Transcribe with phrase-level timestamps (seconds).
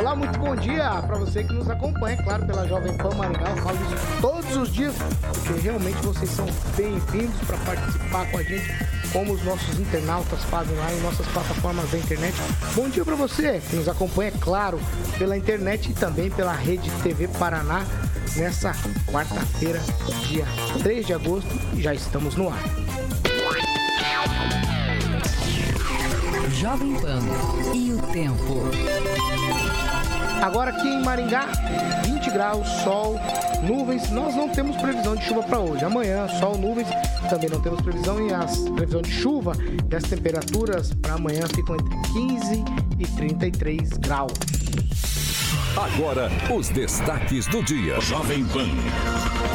[0.00, 3.50] Olá, muito bom dia para você que nos acompanha, claro, pela Jovem Pan Maringá.
[3.50, 4.94] Eu falo isso todos os dias,
[5.30, 8.64] porque realmente vocês são bem-vindos para participar com a gente,
[9.12, 12.34] como os nossos internautas fazem lá em nossas plataformas da internet.
[12.74, 14.80] Bom dia para você que nos acompanha, claro,
[15.18, 17.84] pela internet e também pela Rede TV Paraná.
[18.36, 18.72] Nessa
[19.06, 19.80] quarta-feira,
[20.28, 20.46] dia
[20.82, 22.89] 3 de agosto, já estamos no ar.
[26.60, 27.20] Jovem Pan
[27.74, 28.60] e o tempo.
[30.42, 31.46] Agora aqui em Maringá,
[32.04, 33.18] 20 graus, sol,
[33.62, 34.10] nuvens.
[34.10, 35.82] Nós não temos previsão de chuva para hoje.
[35.86, 36.86] Amanhã, sol, nuvens.
[37.30, 39.52] Também não temos previsão e as previsão de chuva.
[39.90, 42.64] E as temperaturas para amanhã ficam entre 15
[42.98, 44.34] e 33 graus.
[45.76, 48.00] Agora, os destaques do dia.
[48.00, 48.66] Jovem Pan.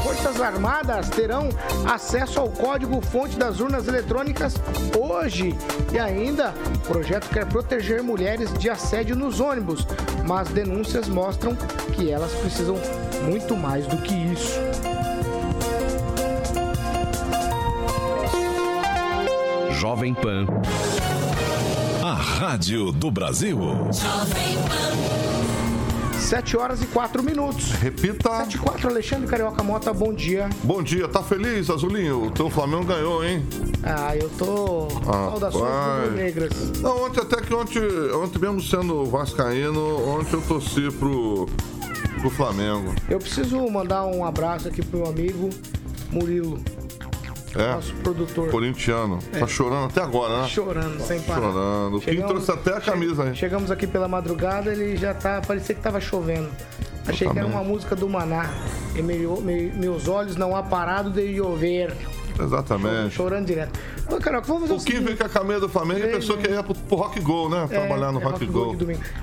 [0.02, 1.50] Forças Armadas terão
[1.86, 4.56] acesso ao código-fonte das urnas eletrônicas
[4.98, 5.56] hoje.
[5.92, 9.86] E ainda, o projeto quer proteger mulheres de assédio nos ônibus,
[10.26, 11.56] mas denúncias mostram
[11.94, 12.78] que elas precisam
[13.24, 14.60] muito mais do que isso.
[19.72, 20.46] Jovem Pan.
[22.02, 23.60] A Rádio do Brasil.
[23.92, 25.25] Jovem Pan.
[26.20, 27.72] 7 horas e 4 minutos.
[27.74, 28.30] Repita.
[28.38, 30.50] 7 e 4, Alexandre Carioca Mota, bom dia.
[30.64, 32.26] Bom dia, tá feliz, Azulinho?
[32.26, 33.46] O teu Flamengo ganhou, hein?
[33.84, 34.88] Ah, eu tô.
[35.04, 36.14] Saudações Rapaz.
[36.14, 36.72] negras.
[36.80, 37.82] Não, ontem até que ontem,
[38.14, 41.48] ontem mesmo sendo vascaíno, ontem eu torci pro,
[42.20, 42.94] pro Flamengo.
[43.08, 45.50] Eu preciso mandar um abraço aqui pro meu amigo
[46.12, 46.60] Murilo,
[47.56, 48.50] É, nosso produtor.
[48.50, 49.20] corintiano.
[49.32, 50.48] Tá chorando até agora, né?
[50.48, 51.42] Chorando, sem parar.
[51.42, 51.98] Chorando.
[51.98, 53.36] O Kim trouxe até a camisa aí.
[53.36, 55.42] Chegamos aqui pela madrugada, ele já tá.
[55.46, 56.50] Parecia que tava chovendo.
[57.08, 58.50] Achei que era uma música do Maná.
[58.96, 61.94] E meu- me- meus olhos não há parado de chover.
[62.40, 63.16] Exatamente.
[63.16, 63.80] Chorando direto.
[64.10, 65.04] Ô, Carioca, vamos fazer o, O Kim seguinte.
[65.06, 67.66] veio com a camisa do Flamengo e pensou que ia pro, pro Rock Go, né?
[67.68, 68.76] Trabalhar no É, Rock, Rock Go.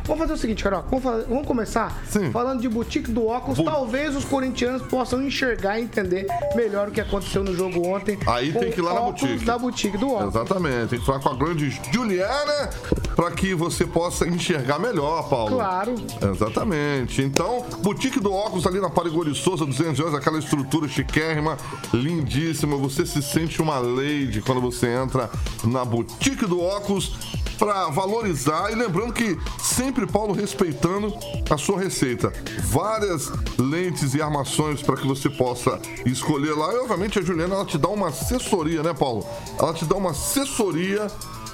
[0.04, 0.86] Vamos fazer o seguinte, Carioca.
[0.90, 2.02] Vamos, fa- vamos começar
[2.32, 3.58] falando de boutique do óculos.
[3.58, 8.18] Bu- Talvez os corintianos possam enxergar e entender melhor o que aconteceu no jogo ontem.
[8.26, 9.44] Aí tem que ir lá na boutique.
[9.44, 10.34] da boutique do óculos.
[10.34, 10.88] Exatamente.
[10.88, 12.70] Tem que falar com a grande Juliana
[13.14, 15.56] para que você possa enxergar melhor, Paulo.
[15.56, 15.94] Claro.
[16.32, 17.22] Exatamente.
[17.22, 21.56] Então, Boutique do Óculos ali na Parigori Souza 211, aquela estrutura chiquérrima,
[21.92, 22.76] lindíssima.
[22.76, 25.30] Você se sente uma lady quando você entra
[25.64, 27.12] na Boutique do Óculos
[27.58, 31.14] para valorizar e lembrando que sempre Paulo respeitando
[31.48, 32.32] a sua receita.
[32.64, 36.72] Várias lentes e armações para que você possa escolher lá.
[36.72, 39.24] E obviamente a Juliana ela te dá uma assessoria, né, Paulo?
[39.58, 41.06] Ela te dá uma assessoria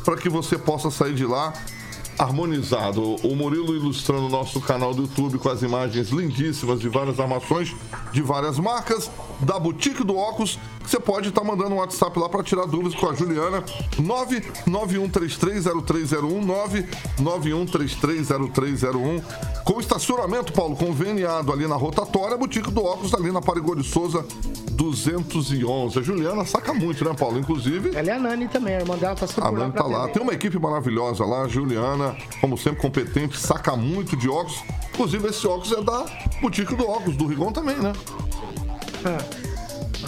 [0.05, 1.53] para que você possa sair de lá
[2.19, 3.17] harmonizado.
[3.17, 7.75] O Murilo ilustrando o nosso canal do YouTube com as imagens lindíssimas de várias armações
[8.13, 9.11] de várias marcas
[9.41, 10.59] da Boutique do Óculos.
[10.89, 13.63] Você pode estar mandando um WhatsApp lá para tirar dúvidas com a Juliana.
[14.01, 16.87] 991330301
[17.19, 19.23] 991330301
[19.65, 24.25] Com estacionamento, Paulo, conveniado ali na rotatória, Boutique do Óculos ali na Parigori Souza
[24.71, 25.99] 211.
[25.99, 27.39] A Juliana saca muito, né, Paulo?
[27.39, 30.09] Inclusive, Ela é a Nani também, a irmã dela tá sempre a Nani tá lá.
[30.09, 34.63] Tem uma equipe maravilhosa lá, a Juliana, como sempre, competente, saca muito de óculos.
[34.95, 36.07] Inclusive, esse óculos é da
[36.41, 37.93] Boutique do Óculos, do Rigon também, né?
[39.45, 39.48] O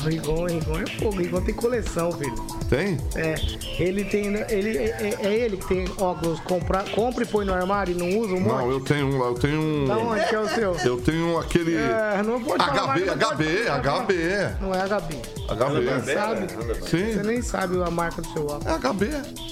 [0.02, 2.34] Rigon, Rigon é fogo, Rigon tem coleção, filho.
[2.68, 2.96] Tem?
[3.14, 3.34] É,
[3.78, 4.26] ele tem.
[4.26, 8.18] Ele, é, é ele que tem óculos, compra, compra e põe no armário e não
[8.18, 8.52] usa um monte?
[8.52, 9.84] Não, eu tenho um lá, eu tenho um.
[9.86, 10.76] Da onde que é o seu?
[10.76, 11.76] Eu tenho aquele.
[11.76, 13.80] É, não pode falar HB, mais, não pode HB, falar.
[13.80, 14.14] HB.
[14.60, 15.14] Não é HB.
[15.48, 15.70] HB.
[15.70, 16.46] Você nem sabe.
[16.88, 17.12] Sim.
[17.12, 18.66] Você nem sabe a marca do seu óculos.
[18.66, 19.49] É HB.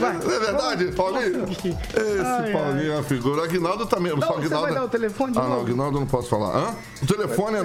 [0.00, 0.18] Vai.
[0.18, 1.44] Não é verdade, Paulinho?
[1.50, 3.44] Esse Ai, Paulinho é uma figura.
[3.44, 4.12] Aguinaldo também.
[4.12, 4.66] Não, só você Aguinaldo...
[4.66, 5.60] vai dar o telefone de Ah, não?
[5.60, 6.56] Aguinaldo eu não posso falar.
[6.56, 6.74] Hã?
[7.02, 7.62] O telefone é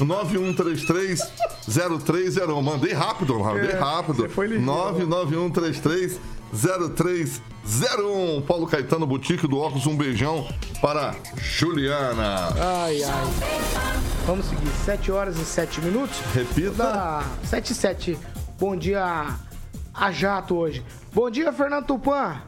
[0.00, 2.62] 991330301.
[2.62, 4.22] Mandei rápido, mandei É, rápido.
[4.22, 4.70] você foi ligeiro.
[6.52, 8.42] 991330301.
[8.46, 9.86] Paulo Caetano, Boutique do Óculos.
[9.86, 10.46] Um beijão
[10.80, 12.48] para Juliana.
[12.58, 13.24] Ai, ai.
[14.26, 14.68] Vamos seguir.
[14.84, 16.16] 7 horas e 7 minutos.
[16.34, 16.70] Repita.
[16.82, 18.18] Da 7 e 7.
[18.58, 19.36] Bom dia
[19.96, 20.84] a jato hoje.
[21.12, 22.42] Bom dia, Fernando Tupan.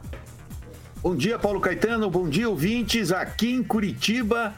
[1.01, 2.09] Bom dia, Paulo Caetano.
[2.09, 3.11] Bom dia, ouvintes.
[3.11, 4.53] Aqui em Curitiba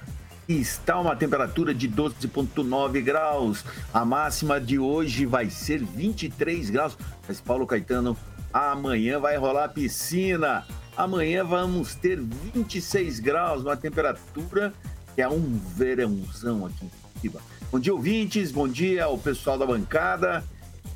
[0.47, 3.63] está uma temperatura de 12,9 graus.
[3.93, 6.97] A máxima de hoje vai ser 23 graus.
[7.27, 8.17] Mas, Paulo Caetano,
[8.51, 10.65] amanhã vai rolar piscina.
[10.97, 14.73] Amanhã vamos ter 26 graus, uma temperatura
[15.15, 17.39] que é um verãozão aqui em Curitiba.
[17.71, 18.51] Bom dia, ouvintes.
[18.51, 20.43] Bom dia ao pessoal da bancada.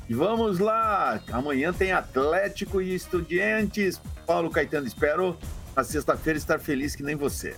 [0.08, 1.20] E vamos lá.
[1.32, 4.00] Amanhã tem Atlético e Estudiantes.
[4.26, 5.36] Paulo Caetano, espero
[5.74, 7.54] na sexta-feira estar feliz que nem você.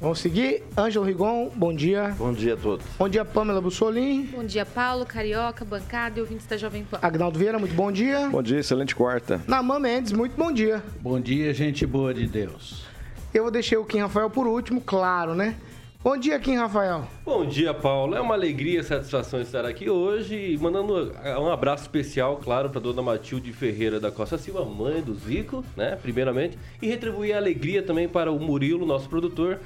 [0.00, 0.62] Vamos seguir.
[0.76, 2.14] Ângelo Rigon, bom dia.
[2.18, 2.84] Bom dia a todos.
[2.98, 4.26] Bom dia, Pamela Bussolim.
[4.26, 6.98] Bom dia, Paulo, Carioca, bancada e ouvintes da Jovem Pan.
[7.00, 8.28] Agnaldo Vieira, muito bom dia.
[8.28, 9.40] Bom dia, excelente quarta.
[9.48, 10.82] Namã Mendes, muito bom dia.
[11.00, 12.84] Bom dia, gente boa de Deus.
[13.32, 15.56] Eu deixei o Kim Rafael por último, claro, né?
[16.04, 17.08] Bom dia, Kim Rafael.
[17.24, 18.14] Bom dia, Paulo.
[18.14, 23.00] É uma alegria e satisfação estar aqui hoje mandando um abraço especial, claro, para dona
[23.00, 28.06] Matilde Ferreira da Costa Silva, mãe do Zico, né, primeiramente, e retribuir a alegria também
[28.06, 29.58] para o Murilo, nosso produtor,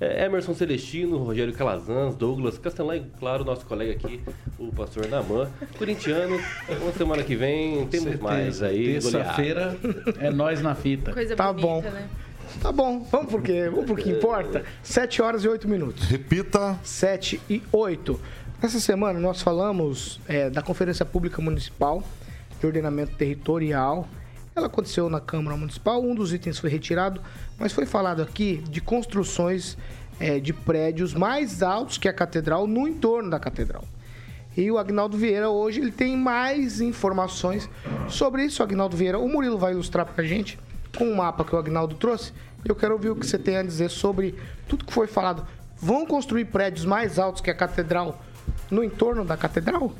[0.00, 4.18] é, Emerson Celestino, Rogério Calazans, Douglas Castellan e, claro, nosso colega aqui,
[4.58, 6.40] o pastor Naman, corintiano.
[6.80, 8.22] Uma semana que vem temos Certeza.
[8.22, 8.94] mais aí.
[8.94, 9.76] Terça-feira
[10.18, 11.12] é nós na fita.
[11.12, 11.82] Coisa Tá bonita, bom.
[11.82, 12.08] né?
[12.60, 13.68] Tá bom, vamos por quê?
[13.68, 14.64] Vamos por que importa.
[14.82, 16.04] 7 horas e 8 minutos.
[16.04, 16.78] Repita.
[16.82, 18.20] 7 e 8.
[18.62, 22.02] Essa semana nós falamos é, da Conferência Pública Municipal
[22.60, 24.08] de Ordenamento Territorial.
[24.54, 27.20] Ela aconteceu na Câmara Municipal, um dos itens foi retirado,
[27.58, 29.76] mas foi falado aqui de construções
[30.20, 33.82] é, de prédios mais altos que a Catedral no entorno da Catedral.
[34.56, 37.68] E o Agnaldo Vieira hoje ele tem mais informações
[38.08, 38.62] sobre isso.
[38.62, 40.58] Agnaldo Vieira, o Murilo vai ilustrar pra gente
[40.96, 42.32] com o mapa que o Agnaldo trouxe.
[42.64, 44.34] Eu quero ouvir o que você tem a dizer sobre
[44.68, 45.46] tudo que foi falado.
[45.76, 48.20] Vão construir prédios mais altos que a Catedral
[48.70, 49.92] no entorno da Catedral?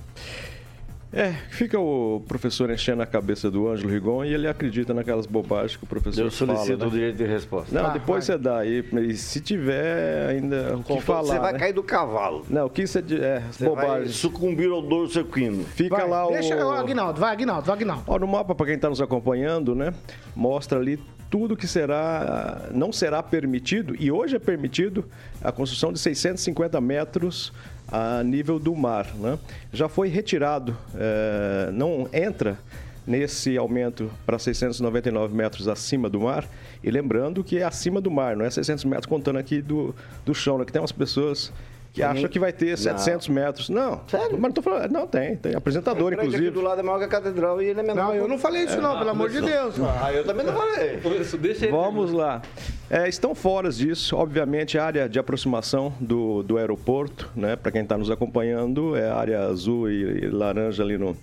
[1.12, 5.76] É, fica o professor enchendo a cabeça do Ângelo Rigon e ele acredita naquelas bobagens
[5.76, 6.54] que o professor Eu fala.
[6.56, 6.86] solicito né?
[6.86, 7.74] o direito de resposta.
[7.74, 8.36] Não, Tá, depois vai.
[8.36, 8.82] você dá aí.
[9.10, 11.22] E se tiver ainda o que falar.
[11.34, 11.58] Você vai né?
[11.58, 12.46] cair do cavalo.
[12.48, 13.00] Não, o que você.
[13.00, 14.08] É, Você vai bobagem.
[14.08, 15.64] sucumbir ao dor sequino.
[15.64, 16.68] Fica Vai, lá Deixa o.
[16.68, 18.04] o Agnaldo, vai, Agnaldo, vai, Agnaldo.
[18.06, 19.92] Ó, no mapa, para quem está nos acompanhando, né?
[20.34, 20.98] Mostra ali
[21.30, 25.04] tudo que será, não será permitido, e hoje é permitido
[25.42, 27.52] a construção de 650 metros
[27.92, 29.14] a nível do mar.
[29.14, 29.38] Né?
[29.72, 32.58] Já foi retirado, eh, não entra
[33.06, 36.48] nesse aumento para 699 metros acima do mar,
[36.82, 39.94] e lembrando que é acima do mar, não é 600 metros contando aqui do,
[40.24, 40.64] do chão, né?
[40.64, 41.52] que tem umas pessoas
[41.92, 43.68] que acham que vai ter 700 metros.
[43.68, 44.32] Não, Sério?
[44.32, 46.48] mas não tô falando, não, tem, tem apresentador, O prédio inclusive.
[46.48, 48.06] aqui do lado é maior que a catedral e ele é menor.
[48.08, 49.74] Não, eu não falei isso não, pelo amor de Deus.
[50.02, 51.00] Ah, eu também não falei.
[51.20, 51.72] Isso, deixa ele.
[51.72, 52.40] Vamos lá.
[52.88, 57.56] É, estão fora disso, obviamente, a área de aproximação do, do aeroporto, né?
[57.56, 61.16] Para quem está nos acompanhando, é a área azul e, e laranja ali no,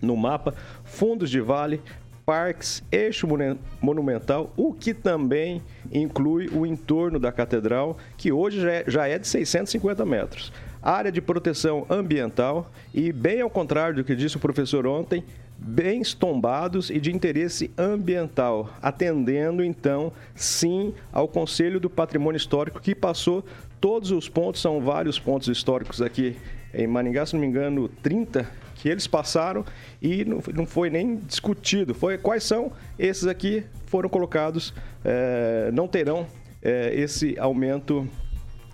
[0.00, 0.54] no mapa.
[0.84, 1.80] Fundos de vale,
[2.24, 5.62] parques, eixo monu- monumental, o que também
[5.92, 10.52] inclui o entorno da catedral, que hoje já é, é de 650 metros.
[10.82, 15.24] Área de proteção ambiental e, bem ao contrário do que disse o professor ontem,
[15.56, 22.94] bens tombados e de interesse ambiental, atendendo então sim ao Conselho do Patrimônio Histórico que
[22.94, 23.44] passou
[23.80, 26.36] todos os pontos, são vários pontos históricos aqui
[26.72, 29.64] em Maringá, se não me engano, 30 que eles passaram
[30.00, 31.94] e não, não foi nem discutido.
[31.94, 34.74] Foi quais são esses aqui foram colocados,
[35.04, 36.26] eh, não terão
[36.62, 38.08] eh, esse aumento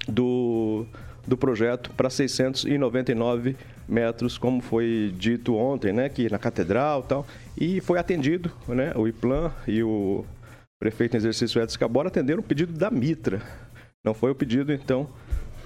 [0.08, 0.86] do,
[1.26, 3.56] do projeto para 699
[3.88, 7.26] metros, como foi dito ontem, né, que na catedral tal,
[7.58, 10.24] e foi atendido, né, o IPLAN e o
[10.78, 13.42] prefeito em exercício Edson Cabora atenderam o pedido da Mitra.
[14.02, 15.10] Não foi o pedido, então,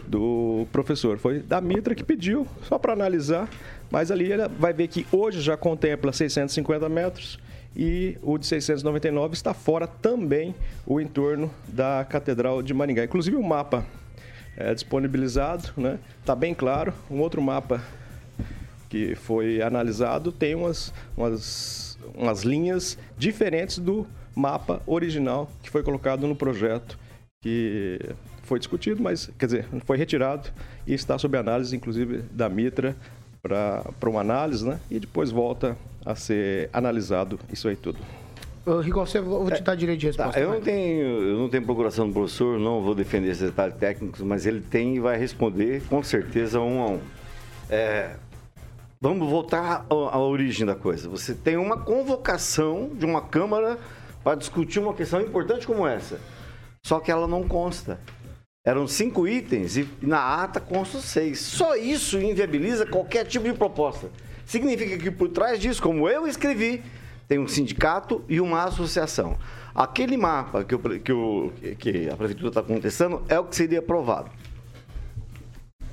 [0.07, 1.19] do professor.
[1.19, 3.49] Foi da Mitra que pediu, só para analisar,
[3.91, 7.39] mas ali ele vai ver que hoje já contempla 650 metros
[7.77, 10.55] e o de 699 está fora também
[10.87, 13.05] o entorno da Catedral de Maringá.
[13.05, 13.85] Inclusive o mapa
[14.57, 15.99] é disponibilizado, né?
[16.21, 16.95] Está bem claro.
[17.11, 17.83] Um outro mapa
[18.89, 26.27] que foi analisado tem umas, umas, umas linhas diferentes do mapa original que foi colocado
[26.27, 26.99] no projeto
[27.41, 27.99] que
[28.47, 30.49] foi discutido, mas quer dizer, foi retirado
[30.87, 32.97] e está sob análise, inclusive, da Mitra
[33.43, 34.81] para uma análise, né?
[34.91, 37.99] E depois volta a ser analisado isso aí tudo.
[38.67, 40.41] Ô, Rigon, você, eu vou te dar direito de Tá, resposta.
[40.41, 40.57] eu, vai.
[40.59, 44.47] não tenho, eu não tenho procuração do professor, não vou defender esses detalhes técnicos, mas
[44.47, 47.01] ele tem e vai responder com certeza um a um.
[47.69, 48.13] É,
[48.99, 51.07] vamos voltar à à origem da coisa.
[51.11, 53.79] Você tem uma convocação de uma Câmara
[54.23, 56.19] para discutir uma questão importante como essa.
[56.83, 57.99] Só que ela não consta.
[58.67, 61.39] Eram cinco itens e na ata constam seis.
[61.39, 64.09] Só isso inviabiliza qualquer tipo de proposta.
[64.47, 66.83] Significa que por trás disso, como eu escrevi,
[67.29, 69.37] tem um sindicato e uma associação.
[69.75, 73.81] Aquele mapa que, o que o- que a prefeitura está contestando é o que seria
[73.81, 74.31] aprovado.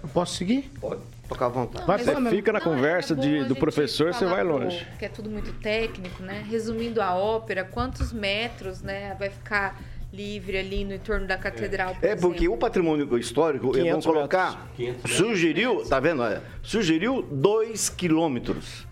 [0.01, 0.71] Eu posso seguir?
[0.79, 1.01] Pode.
[1.27, 1.85] tocar à vontade.
[1.87, 4.85] Vai, você fica na não, conversa é de- do professor, você vai longe.
[4.99, 6.45] Que é tudo muito técnico, né?
[6.49, 9.79] Resumindo a ópera, quantos metros, né, vai ficar
[10.13, 11.95] livre ali no entorno da catedral?
[11.95, 12.55] por É porque exemplo?
[12.55, 15.15] o patrimônio histórico, 500 bom colocar, 500 metros.
[15.17, 16.21] sugeriu, tá vendo?
[16.21, 18.85] olha, Sugeriu 2 quilômetros.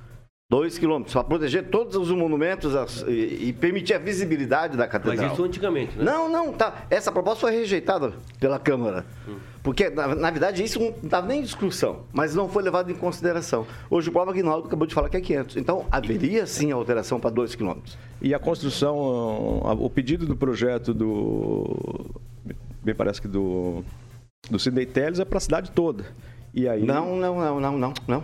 [0.51, 4.91] 2 quilômetros, para proteger todos os monumentos as- e, e permitir a visibilidade da Mas
[4.91, 5.31] catedral.
[5.33, 6.03] isso antigamente, né?
[6.03, 6.87] Não, não, tá.
[6.89, 9.05] Essa proposta foi rejeitada pela Câmara.
[9.61, 12.95] Porque, na, na verdade, isso não estava nem em discussão, mas não foi levado em
[12.95, 13.67] consideração.
[13.91, 15.57] Hoje o próprio Aguinaldo acabou de falar que é 500.
[15.57, 17.95] Então, haveria sim alteração para 2 quilômetros.
[18.19, 22.09] E a construção, a- o pedido do projeto do.
[22.83, 23.83] Me parece que do.
[24.49, 26.05] Do Sidney Telles é para a cidade toda.
[26.53, 26.83] E aí.
[26.83, 28.23] Não, não, não, não, não, não.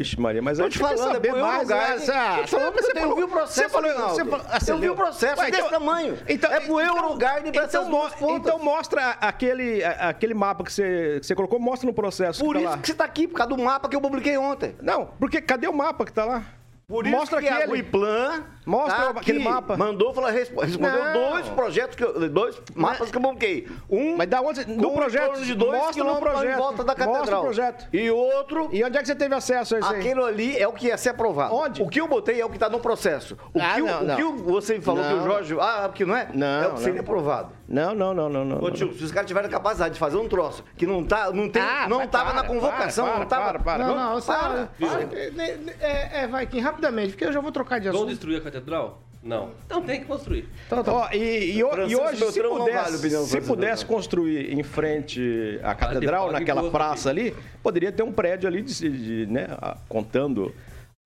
[0.00, 1.70] Ixi, Maria, mas Tô aí te você falando, é pro mais?
[1.70, 4.72] Ah, Tô te falando, você eu falou- vi o processo, você falou- você falou- você
[4.72, 4.92] Eu vi viu?
[4.92, 6.18] o processo Ué, desse tamanho.
[6.28, 8.36] Então, É pro Euroguard e pra então, essas duas pontas.
[8.38, 12.42] então mostra aquele, aquele mapa que você, que você colocou, mostra no processo.
[12.42, 12.78] Por que isso tá lá.
[12.78, 14.74] que você está aqui, por causa do mapa que eu publiquei ontem.
[14.80, 16.44] Não, porque cadê o mapa que tá lá?
[16.88, 17.82] Por isso Mostra que a aquele.
[17.82, 19.76] Guiplan Mostra tá aquele mapa.
[19.76, 21.30] Mandou falar, respo- respondeu Não.
[21.32, 23.66] dois projetos, que eu- dois mapas que eu publiquei.
[23.90, 24.64] Um Mas da onde?
[24.70, 25.40] No projeto.
[25.42, 26.54] de dois mostra no projeto.
[26.54, 27.16] em volta da catedral.
[27.18, 27.88] Mostra o projeto.
[27.92, 29.98] E outro, E onde é que você teve acesso a isso aí?
[29.98, 31.52] aquele ali é o que ia ser aprovado.
[31.56, 31.82] Onde?
[31.82, 33.36] O que eu botei é o que está no processo.
[33.52, 34.16] O, Ah, que, o- não, o não.
[34.16, 35.24] que o- você falou que o.
[35.24, 35.56] Jorge...
[35.60, 36.28] Ah, que não é?
[36.32, 37.50] Não, É o que seria aprovado.
[37.68, 38.58] Não, não, não, não, não.
[38.58, 38.70] Ô, não.
[38.70, 41.60] tio, se os caras tiverem capacidade de fazer um troço que não tá, não tem,
[41.60, 43.44] Ah, não tava para, na convocação, para, não tava.
[43.44, 43.86] para, para.
[43.86, 44.68] Não, não, só, para.
[45.80, 48.10] É, é, vai, Kim, rapidamente, porque eu já vou trocar de Vão assunto.
[48.10, 49.02] destruir a catedral?
[49.22, 49.50] Não.
[49.66, 50.48] Então tem que construir.
[50.66, 50.84] Então.
[50.94, 55.74] Ó, e, e e hoje, se não pudesse, vale se pudesse construir em frente à
[55.74, 59.48] catedral, naquela praça ali, poderia ter um prédio ali, de, de, né,
[59.88, 60.54] contando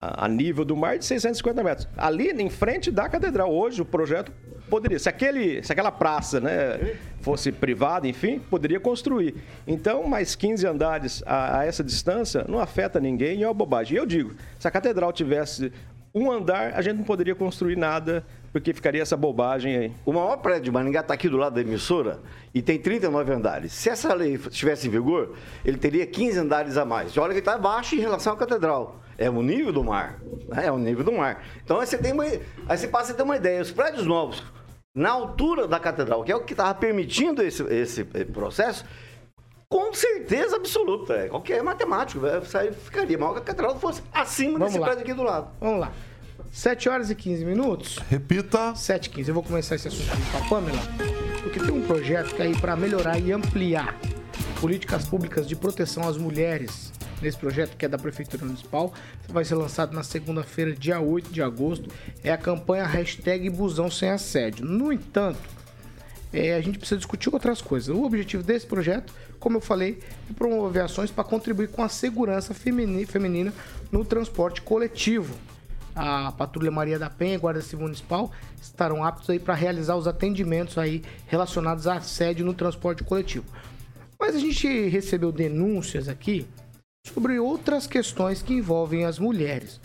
[0.01, 1.87] a, nível do mar, de 650 metros.
[1.95, 3.53] Ali, em frente da catedral.
[3.53, 4.31] Hoje, o projeto
[4.67, 4.97] poderia.
[4.97, 9.35] Se, aquele, se aquela praça né, fosse privada, enfim, poderia construir.
[9.67, 13.95] Então, mais 15 andares a, a essa distância não afeta ninguém e é uma bobagem.
[13.95, 15.71] E eu digo, se a catedral tivesse
[16.13, 19.91] um andar, a gente não poderia construir nada, porque ficaria essa bobagem aí.
[20.05, 22.19] O maior prédio de Maringá está aqui do lado da emissora
[22.53, 23.71] e tem 39 andares.
[23.71, 27.17] Se essa lei estivesse em vigor, ele teria 15 andares a mais.
[27.17, 29.01] Olha que está baixo em relação à catedral.
[29.21, 30.19] É o nível do mar.
[30.49, 30.65] né?
[30.65, 31.43] É o nível do mar.
[31.63, 33.61] Então aí você, tem uma, aí você passa a ter uma ideia.
[33.61, 34.43] Os prédios novos,
[34.95, 38.83] na altura da catedral, que é o que estava permitindo esse, esse processo,
[39.69, 41.13] com certeza absoluta.
[41.13, 44.79] É, qualquer matemático é, isso aí ficaria mal que a catedral fosse acima Vamos desse
[44.79, 44.87] lá.
[44.87, 45.49] prédio aqui do lado.
[45.61, 45.91] Vamos lá.
[46.51, 47.99] 7 horas e 15 minutos.
[48.09, 48.75] Repita.
[48.75, 49.29] 7 e 15.
[49.29, 50.79] Eu vou começar esse assunto aqui com a Pamela,
[51.43, 53.95] porque tem um projeto que é aí para melhorar e ampliar
[54.59, 56.91] políticas públicas de proteção às mulheres.
[57.21, 58.93] Nesse projeto que é da Prefeitura Municipal,
[59.29, 61.87] vai ser lançado na segunda-feira, dia 8 de agosto,
[62.23, 64.65] é a campanha hashtag Busão Sem Assédio.
[64.65, 65.39] No entanto,
[66.33, 67.95] é, a gente precisa discutir outras coisas.
[67.95, 69.99] O objetivo desse projeto, como eu falei,
[70.29, 73.53] é promover ações para contribuir com a segurança femini- feminina
[73.91, 75.35] no transporte coletivo.
[75.93, 80.07] A Patrulha Maria da Penha e Guarda Civil Municipal estarão aptos aí para realizar os
[80.07, 83.45] atendimentos aí relacionados a assédio no transporte coletivo.
[84.17, 86.47] Mas a gente recebeu denúncias aqui
[87.07, 89.79] sobre outras questões que envolvem as mulheres.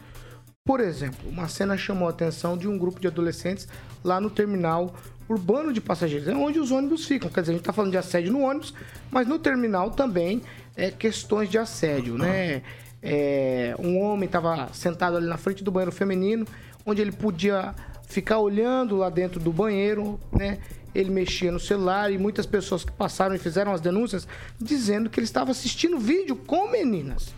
[0.64, 3.68] Por exemplo, uma cena chamou a atenção de um grupo de adolescentes
[4.04, 4.94] lá no terminal
[5.28, 7.28] urbano de passageiros, é onde os ônibus ficam.
[7.30, 8.74] Quer dizer, a gente está falando de assédio no ônibus,
[9.10, 10.42] mas no terminal também
[10.76, 12.62] é questões de assédio, né?
[13.02, 16.46] É, um homem estava sentado ali na frente do banheiro feminino,
[16.84, 17.74] onde ele podia
[18.08, 20.58] ficar olhando lá dentro do banheiro, né?
[20.96, 24.26] Ele mexia no celular e muitas pessoas que passaram e fizeram as denúncias
[24.58, 27.34] dizendo que ele estava assistindo vídeo com meninas,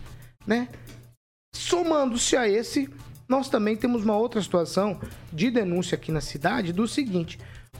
[0.47, 0.69] né?
[1.53, 2.89] Somando-se a esse,
[3.27, 4.99] nós também temos uma outra situação
[5.33, 7.37] de denúncia aqui na cidade do seguinte: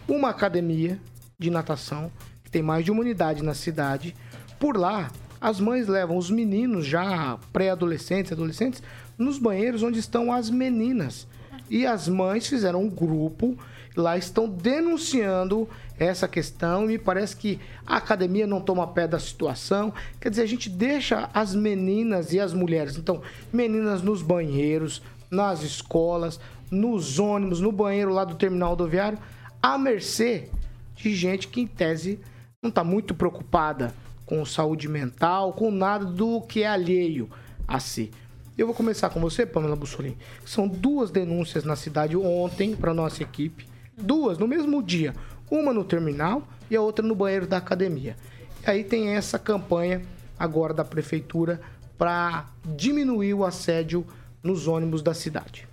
[0.07, 1.00] uma academia
[1.38, 2.12] de natação,
[2.43, 4.13] que tem mais de uma unidade na cidade,
[4.59, 5.09] por lá
[5.41, 8.83] as mães levam os meninos já pré-adolescentes, adolescentes,
[9.17, 11.27] nos banheiros onde estão as meninas.
[11.69, 13.57] E as mães fizeram um grupo,
[13.95, 15.67] lá estão denunciando
[15.99, 19.93] essa questão e me parece que a academia não toma pé da situação.
[20.19, 23.21] Quer dizer, a gente deixa as meninas e as mulheres, então,
[23.51, 26.39] meninas nos banheiros, nas escolas,
[26.71, 29.19] nos ônibus, no banheiro lá do terminal rodoviário,
[29.61, 30.49] à mercê
[30.95, 32.19] de gente que, em tese,
[32.61, 33.93] não está muito preocupada
[34.25, 37.29] com saúde mental, com nada do que é alheio
[37.67, 38.11] a si.
[38.60, 40.18] Eu vou começar com você, Pamela Bussolini.
[40.46, 43.66] São duas denúncias na cidade ontem para nossa equipe.
[43.98, 45.16] Duas no mesmo dia.
[45.50, 48.18] Uma no terminal e a outra no banheiro da academia.
[48.62, 50.01] E aí tem essa campanha
[50.38, 51.62] agora da prefeitura
[51.98, 54.06] para diminuir o assédio
[54.44, 55.66] nos ônibus da cidade.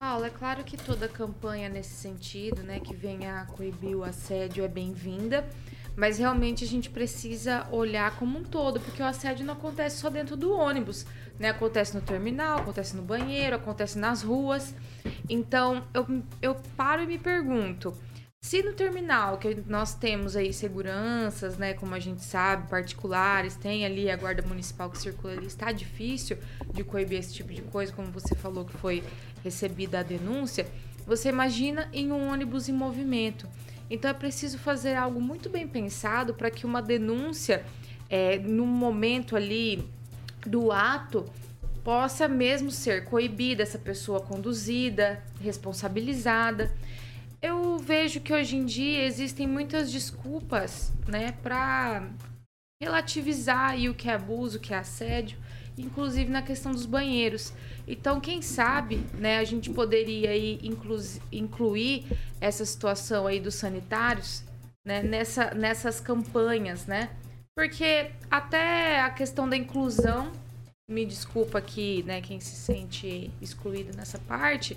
[0.00, 4.64] Paulo, é claro que toda campanha nesse sentido, né, que venha a coibir o assédio
[4.64, 5.46] é bem-vinda,
[5.96, 10.10] Mas realmente a gente precisa olhar como um todo, porque o assédio não acontece só
[10.10, 11.06] dentro do ônibus,
[11.38, 11.50] né?
[11.50, 14.74] Acontece no terminal, acontece no banheiro, acontece nas ruas.
[15.28, 16.06] Então eu,
[16.40, 17.94] eu paro e me pergunto.
[18.40, 23.84] Se no terminal, que nós temos aí seguranças, né, como a gente sabe, particulares, tem
[23.84, 26.38] ali a guarda municipal que circula ali, está difícil
[26.72, 29.02] de coibir esse tipo de coisa, como você falou que foi
[29.42, 30.64] recebida a denúncia,
[31.04, 33.48] você imagina em um ônibus em movimento.
[33.90, 37.64] Então é preciso fazer algo muito bem pensado para que uma denúncia,
[38.08, 39.88] é, no momento ali
[40.46, 41.24] do ato,
[41.84, 46.72] possa mesmo ser coibida, essa pessoa conduzida, responsabilizada.
[47.40, 52.08] Eu vejo que hoje em dia existem muitas desculpas, né, para
[52.82, 55.38] relativizar aí o que é abuso, o que é assédio,
[55.78, 57.52] inclusive na questão dos banheiros.
[57.86, 60.96] Então, quem sabe, né, a gente poderia aí inclu
[61.30, 62.04] incluir
[62.40, 64.42] essa situação aí dos sanitários,
[64.84, 67.10] né, nessa, nessas campanhas, né?
[67.56, 70.30] Porque até a questão da inclusão,
[70.86, 74.76] me desculpa aqui, né, quem se sente excluído nessa parte,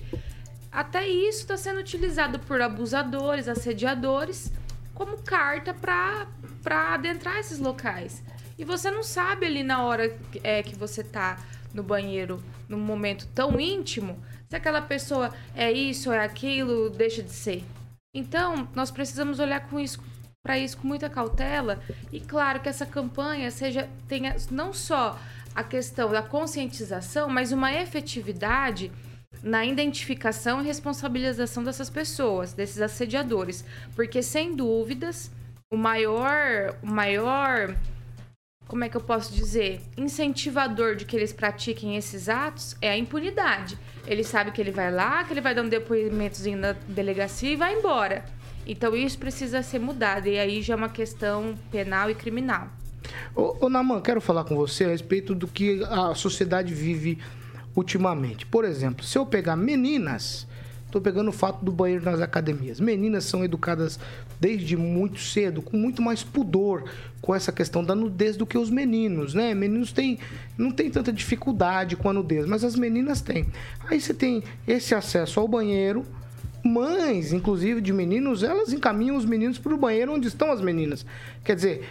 [0.71, 4.49] até isso está sendo utilizado por abusadores, assediadores,
[4.93, 8.23] como carta para adentrar esses locais.
[8.57, 11.37] E você não sabe ali na hora é, que você tá
[11.73, 14.17] no banheiro, num momento tão íntimo,
[14.47, 17.61] se aquela pessoa é isso, é aquilo, deixa de ser.
[18.13, 20.01] Então, nós precisamos olhar com isso
[20.49, 21.79] para isso com muita cautela
[22.11, 25.15] e claro que essa campanha seja tenha não só
[25.53, 28.91] a questão da conscientização, mas uma efetividade
[29.43, 33.63] na identificação e responsabilização dessas pessoas, desses assediadores,
[33.95, 35.29] porque sem dúvidas
[35.71, 37.75] o maior, o maior,
[38.67, 42.97] como é que eu posso dizer, incentivador de que eles pratiquem esses atos é a
[42.97, 43.77] impunidade.
[44.07, 47.55] Ele sabe que ele vai lá, que ele vai dar um depoimentozinho na delegacia e
[47.55, 48.38] vai embora.
[48.69, 52.67] Então isso precisa ser mudado e aí já é uma questão penal e criminal.
[53.35, 57.17] Ô, ô Naman, quero falar com você a respeito do que a sociedade vive
[57.75, 58.45] ultimamente.
[58.45, 60.47] Por exemplo, se eu pegar meninas,
[60.85, 62.79] estou pegando o fato do banheiro nas academias.
[62.79, 63.99] Meninas são educadas
[64.39, 66.83] desde muito cedo, com muito mais pudor
[67.21, 69.55] com essa questão da nudez do que os meninos, né?
[69.55, 70.19] Meninos têm,
[70.55, 73.47] não tem tanta dificuldade com a nudez, mas as meninas têm.
[73.89, 76.05] Aí você tem esse acesso ao banheiro,
[76.69, 81.05] mães, inclusive de meninos, elas encaminham os meninos para o banheiro onde estão as meninas.
[81.43, 81.89] Quer dizer,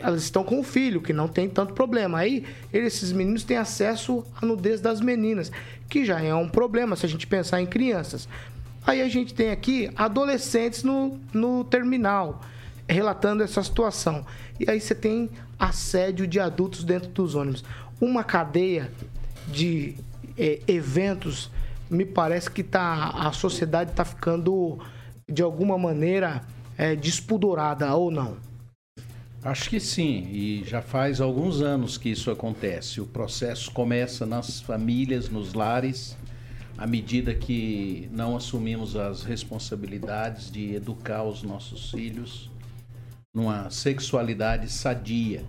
[0.00, 2.18] elas estão com o filho, que não tem tanto problema.
[2.18, 5.50] Aí esses meninos têm acesso à nudez das meninas,
[5.88, 8.28] que já é um problema se a gente pensar em crianças.
[8.86, 12.40] Aí a gente tem aqui adolescentes no, no terminal
[12.88, 14.24] relatando essa situação.
[14.60, 17.64] E aí você tem assédio de adultos dentro dos ônibus.
[18.00, 18.90] Uma cadeia
[19.48, 19.94] de
[20.38, 21.50] é, eventos
[21.94, 24.78] me parece que tá, a sociedade está ficando,
[25.30, 26.42] de alguma maneira,
[26.76, 28.36] é, despudorada, ou não?
[29.42, 33.00] Acho que sim, e já faz alguns anos que isso acontece.
[33.00, 36.16] O processo começa nas famílias, nos lares,
[36.76, 42.50] à medida que não assumimos as responsabilidades de educar os nossos filhos
[43.34, 45.44] numa sexualidade sadia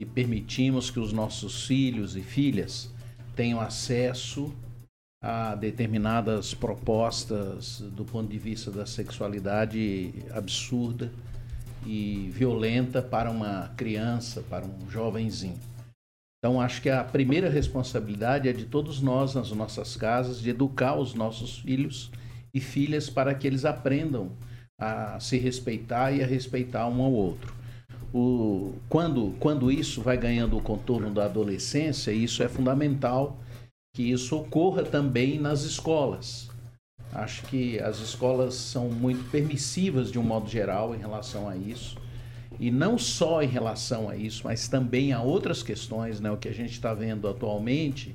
[0.00, 2.90] e permitimos que os nossos filhos e filhas
[3.36, 4.52] tenham acesso
[5.22, 11.12] a determinadas propostas do ponto de vista da sexualidade absurda
[11.86, 15.58] e violenta para uma criança, para um jovenzinho.
[16.38, 20.98] Então, acho que a primeira responsabilidade é de todos nós nas nossas casas, de educar
[20.98, 22.10] os nossos filhos
[22.54, 24.32] e filhas para que eles aprendam
[24.80, 27.54] a se respeitar e a respeitar um ao outro.
[28.12, 33.38] O, quando, quando isso vai ganhando o contorno da adolescência, isso é fundamental
[33.92, 36.48] que isso ocorra também nas escolas.
[37.12, 41.96] Acho que as escolas são muito permissivas de um modo geral em relação a isso.
[42.58, 46.20] E não só em relação a isso, mas também a outras questões.
[46.20, 46.30] Né?
[46.30, 48.14] O que a gente está vendo atualmente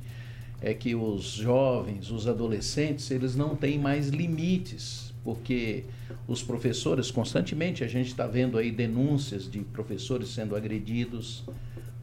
[0.62, 5.84] é que os jovens, os adolescentes, eles não têm mais limites, porque
[6.28, 11.44] os professores, constantemente, a gente está vendo aí denúncias de professores sendo agredidos,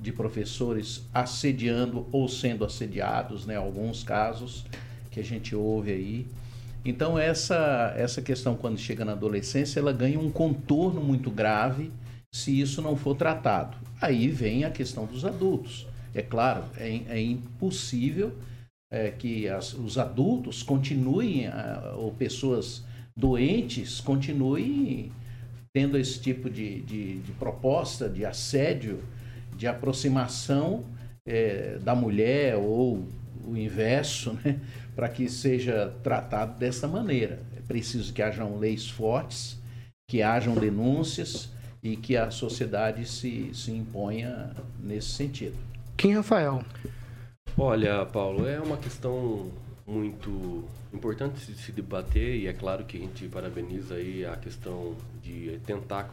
[0.02, 3.56] de professores assediando ou sendo assediados, né?
[3.56, 4.64] Alguns casos
[5.10, 6.26] que a gente ouve aí.
[6.84, 11.92] Então essa essa questão quando chega na adolescência, ela ganha um contorno muito grave
[12.34, 13.76] se isso não for tratado.
[14.00, 15.86] Aí vem a questão dos adultos.
[16.14, 18.32] É claro, é, é impossível
[18.90, 21.46] é, que as, os adultos continuem,
[21.96, 22.84] ou pessoas
[23.16, 25.12] doentes continuem
[25.72, 29.02] tendo esse tipo de, de, de proposta de assédio
[29.56, 30.84] de aproximação
[31.26, 33.06] é, da mulher ou
[33.44, 34.58] o inverso, né,
[34.94, 37.40] para que seja tratado dessa maneira.
[37.56, 39.58] É preciso que hajam leis fortes,
[40.08, 41.50] que hajam denúncias,
[41.82, 45.56] e que a sociedade se, se imponha nesse sentido.
[45.96, 46.64] Quem, Rafael?
[47.58, 49.50] Olha, Paulo, é uma questão
[49.84, 54.94] muito importante de se debater e é claro que a gente parabeniza aí a questão
[55.20, 56.08] de tentar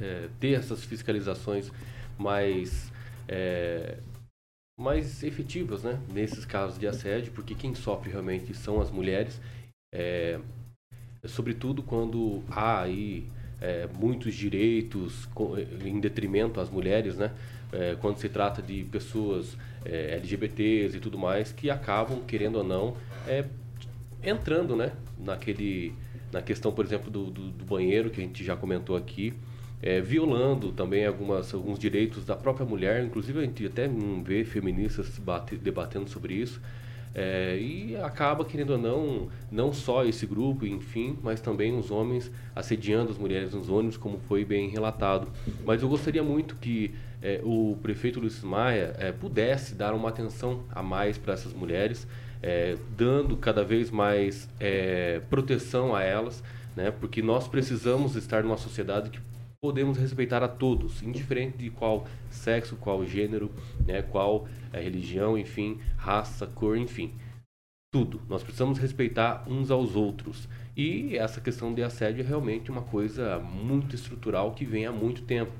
[0.00, 1.72] é, ter essas fiscalizações
[2.20, 2.92] mais
[3.26, 3.96] é,
[4.78, 9.40] mais efetivas, né, nesses casos de assédio, porque quem sofre realmente são as mulheres,
[9.94, 10.40] é,
[11.26, 13.28] sobretudo quando há aí
[13.60, 15.28] é, muitos direitos
[15.84, 17.30] em detrimento às mulheres, né,
[17.72, 22.64] é, quando se trata de pessoas é, LGBTs e tudo mais, que acabam, querendo ou
[22.64, 22.96] não,
[23.28, 23.44] é,
[24.22, 25.94] entrando né, naquele,
[26.32, 29.34] na questão, por exemplo, do, do, do banheiro, que a gente já comentou aqui,
[29.82, 33.88] é, violando também algumas, alguns direitos da própria mulher, inclusive a gente até
[34.22, 36.60] vê feministas bate, debatendo sobre isso,
[37.12, 42.30] é, e acaba, querendo ou não, não só esse grupo, enfim, mas também os homens
[42.54, 45.28] assediando as mulheres nos ônibus, como foi bem relatado.
[45.64, 50.62] Mas eu gostaria muito que é, o prefeito Luiz Maia é, pudesse dar uma atenção
[50.70, 52.06] a mais para essas mulheres,
[52.42, 56.44] é, dando cada vez mais é, proteção a elas,
[56.76, 56.92] né?
[56.92, 59.18] porque nós precisamos estar numa sociedade que
[59.60, 63.50] podemos respeitar a todos, indiferente de qual sexo, qual gênero,
[63.86, 67.12] né, qual é, religião, enfim, raça, cor, enfim.
[67.92, 68.22] Tudo.
[68.28, 70.48] Nós precisamos respeitar uns aos outros.
[70.76, 75.22] E essa questão de assédio é realmente uma coisa muito estrutural que vem há muito
[75.22, 75.52] tempo.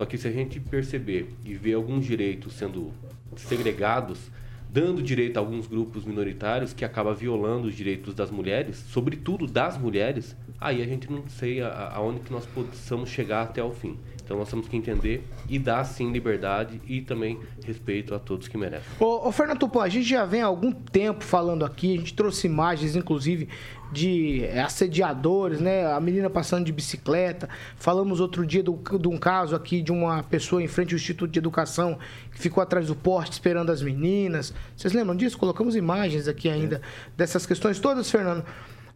[0.00, 2.92] Só que se a gente perceber e ver alguns direitos sendo
[3.36, 4.28] segregados,
[4.70, 9.78] dando direito a alguns grupos minoritários que acaba violando os direitos das mulheres, sobretudo das
[9.78, 13.98] mulheres, aí a gente não sei aonde que nós possamos chegar até o fim.
[14.28, 18.58] Então nós temos que entender e dar sim liberdade e também respeito a todos que
[18.58, 18.86] merecem.
[19.00, 22.12] Ô, ô Fernando Tupã, a gente já vem há algum tempo falando aqui, a gente
[22.12, 23.48] trouxe imagens, inclusive,
[23.90, 25.90] de assediadores, né?
[25.90, 27.48] A menina passando de bicicleta.
[27.76, 31.30] Falamos outro dia do, de um caso aqui de uma pessoa em frente ao Instituto
[31.30, 31.98] de Educação
[32.30, 34.52] que ficou atrás do poste esperando as meninas.
[34.76, 35.38] Vocês lembram disso?
[35.38, 36.80] Colocamos imagens aqui ainda é.
[37.16, 38.44] dessas questões todas, Fernando.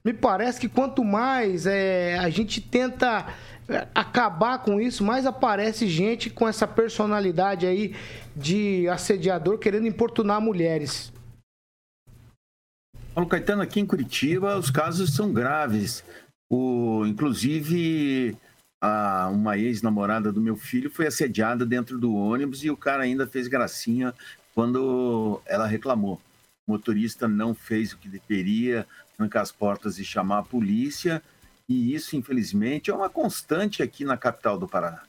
[0.05, 3.33] Me parece que quanto mais é, a gente tenta
[3.69, 7.95] é, acabar com isso, mais aparece gente com essa personalidade aí
[8.35, 11.13] de assediador querendo importunar mulheres.
[13.15, 16.03] Paulo Caetano, aqui em Curitiba, os casos são graves.
[16.51, 18.37] O, inclusive,
[18.81, 23.27] a, uma ex-namorada do meu filho foi assediada dentro do ônibus e o cara ainda
[23.27, 24.13] fez gracinha
[24.55, 26.21] quando ela reclamou.
[26.67, 28.87] O motorista não fez o que deveria,
[29.23, 31.23] trancar as portas e chamar a polícia.
[31.69, 35.03] E isso, infelizmente, é uma constante aqui na capital do Paraná.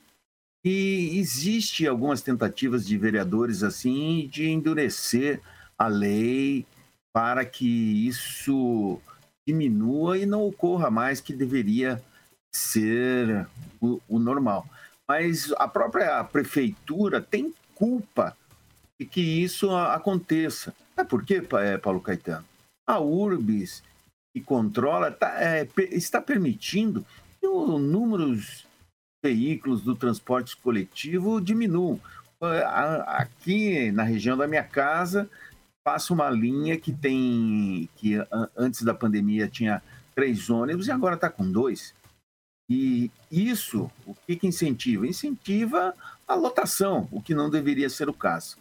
[0.63, 5.41] E existe algumas tentativas de vereadores assim de endurecer
[5.77, 6.65] a lei
[7.13, 8.99] para que isso
[9.45, 12.01] diminua e não ocorra mais que deveria
[12.55, 13.45] ser
[13.81, 14.65] o, o normal.
[15.07, 18.37] Mas a própria prefeitura tem culpa
[18.97, 20.73] de que isso aconteça.
[20.95, 22.45] É por quê, é, Paulo Caetano?
[22.87, 23.83] A Urbis
[24.33, 27.05] que controla tá, é, está permitindo
[27.39, 28.65] que o número de
[29.23, 31.99] veículos do transporte coletivo diminuam.
[33.05, 35.29] Aqui na região da minha casa,
[35.81, 38.15] passa uma linha que tem que
[38.57, 39.81] antes da pandemia tinha
[40.13, 41.93] três ônibus e agora está com dois.
[42.69, 45.07] E isso, o que, que incentiva?
[45.07, 45.93] Incentiva
[46.27, 48.57] a lotação, o que não deveria ser o caso.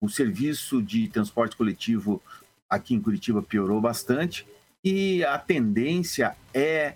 [0.00, 2.22] O serviço de transporte coletivo
[2.68, 4.46] aqui em Curitiba piorou bastante
[4.84, 6.94] e a tendência é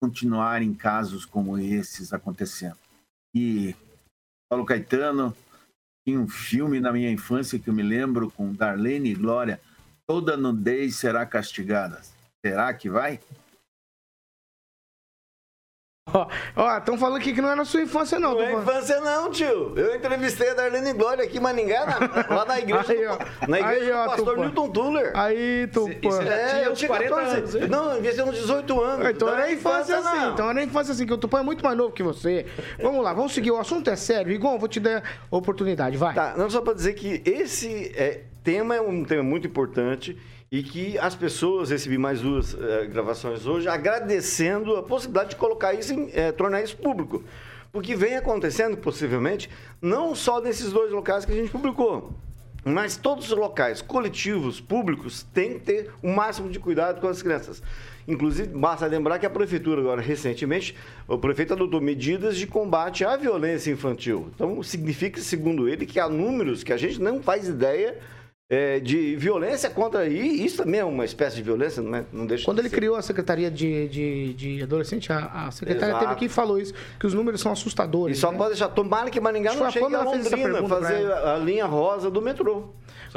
[0.00, 2.78] continuar em casos como esses acontecendo.
[3.34, 3.74] E
[4.48, 5.36] Paulo Caetano
[6.06, 9.60] tinha um filme na minha infância que eu me lembro com Darlene e Glória,
[10.06, 12.00] Toda nudez será castigada.
[12.44, 13.18] Será que vai?
[16.08, 18.34] Ó, estão falando aqui que não é na sua infância, não.
[18.34, 19.72] Não é infância, não, tio.
[19.76, 23.58] Eu entrevistei a Darlene Glória aqui em Maningá, na, lá na igreja, aí, do, na
[23.58, 24.42] igreja aí, ó, do pastor Tupã.
[24.42, 25.10] Newton Tuller.
[25.14, 27.54] Aí, tu É, eu tinha 40 anos.
[27.68, 29.00] Não, eu tinha uns 18 anos.
[29.00, 30.16] Então, então não é infância, assim.
[30.16, 30.32] Não.
[30.32, 32.46] Então é infância assim, que o Tupã é muito mais novo que você.
[32.80, 33.50] Vamos lá, vamos seguir.
[33.50, 34.30] O assunto é sério.
[34.30, 36.14] Igor, vou te dar oportunidade, vai.
[36.14, 40.16] Tá, não só para dizer que esse é, tema é um tema muito importante
[40.50, 45.74] e que as pessoas, recebi mais duas uh, gravações hoje, agradecendo a possibilidade de colocar
[45.74, 47.24] isso, em, uh, tornar isso público.
[47.72, 49.50] Porque vem acontecendo, possivelmente,
[49.82, 52.12] não só nesses dois locais que a gente publicou,
[52.64, 57.22] mas todos os locais coletivos, públicos, têm que ter o máximo de cuidado com as
[57.22, 57.62] crianças.
[58.08, 60.76] Inclusive, basta lembrar que a prefeitura, agora recentemente,
[61.08, 64.30] o prefeito adotou medidas de combate à violência infantil.
[64.34, 67.98] Então, significa, segundo ele, que há números que a gente não faz ideia
[68.48, 70.06] é, de violência contra.
[70.06, 72.04] E isso também é uma espécie de violência, não, é?
[72.12, 72.76] não deixa Quando de ele ser.
[72.76, 76.00] criou a Secretaria de, de, de Adolescente, a, a secretária Exato.
[76.04, 78.18] teve aqui e falou isso, que os números são E assustadores.
[78.18, 78.38] só né?
[78.38, 78.68] pode deixar.
[78.68, 82.68] Tomara que Maringá Acho não chegue a Londrina fazer a linha rosa do metrô.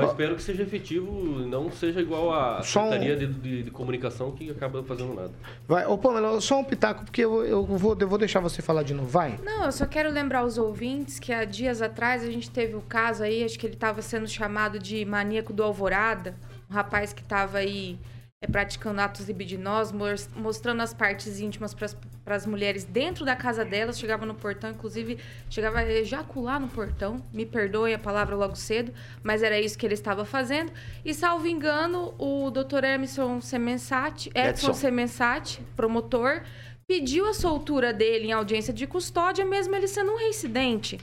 [0.02, 3.64] Só espero que seja efetivo e não seja igual a Só um- Secretaria de, de-
[3.64, 5.32] de Comunicação que acaba fazendo nada.
[5.68, 8.84] Vai, ô Pamela, só um pitaco, porque eu, eu, vou, eu vou deixar você falar
[8.84, 9.08] de novo.
[9.10, 9.40] Vai.
[9.44, 12.82] Não, eu só quero lembrar os ouvintes que há dias atrás a gente teve o
[12.82, 16.36] caso aí, acho que ele estava sendo chamado de maníaco do Alvorada,
[16.70, 17.98] um rapaz que estava aí
[18.42, 23.66] é, praticando atos libidinosos, mos- mostrando as partes íntimas para as mulheres dentro da casa
[23.66, 25.18] delas, chegava no portão, inclusive
[25.50, 29.86] chegava a ejacular no portão, me perdoe a palavra logo cedo, mas era isso que
[29.86, 30.72] ele estava fazendo.
[31.04, 32.84] E salvo engano, o Dr.
[32.86, 34.74] Emerson Semensati, Edson.
[34.74, 36.44] Semensati, promotor,
[36.88, 40.98] pediu a soltura dele em audiência de custódia, mesmo ele sendo um reincidente.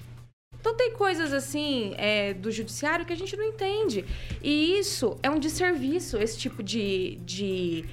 [0.66, 4.04] Então tem coisas assim é, do judiciário que a gente não entende.
[4.42, 7.20] E isso é um desserviço, esse tipo de.
[7.24, 7.84] de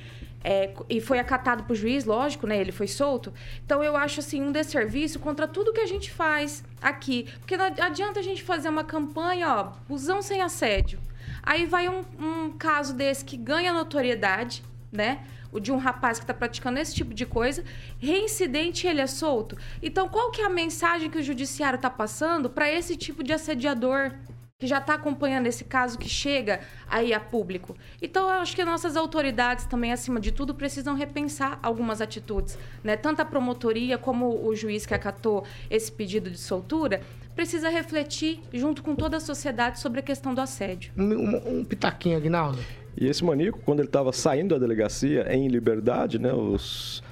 [0.43, 2.59] é, e foi acatado pro juiz, lógico, né?
[2.59, 3.31] Ele foi solto.
[3.63, 7.27] Então eu acho assim um desserviço contra tudo que a gente faz aqui.
[7.37, 10.99] Porque não adianta a gente fazer uma campanha, ó, busão sem assédio.
[11.43, 15.23] Aí vai um, um caso desse que ganha notoriedade, né?
[15.59, 17.63] De um rapaz que está praticando esse tipo de coisa,
[17.99, 19.57] reincidente ele é solto.
[19.81, 23.33] Então, qual que é a mensagem que o judiciário está passando para esse tipo de
[23.33, 24.11] assediador
[24.59, 27.75] que já está acompanhando esse caso que chega aí a público?
[28.01, 32.95] Então, eu acho que nossas autoridades também, acima de tudo, precisam repensar algumas atitudes, né?
[32.95, 37.01] Tanto a promotoria como o juiz que acatou esse pedido de soltura
[37.35, 40.93] precisa refletir junto com toda a sociedade sobre a questão do assédio.
[40.97, 42.59] Um, um pitaquinho, Aguinaldo.
[42.95, 47.03] E esse maníaco, quando ele estava saindo da delegacia em liberdade, né, os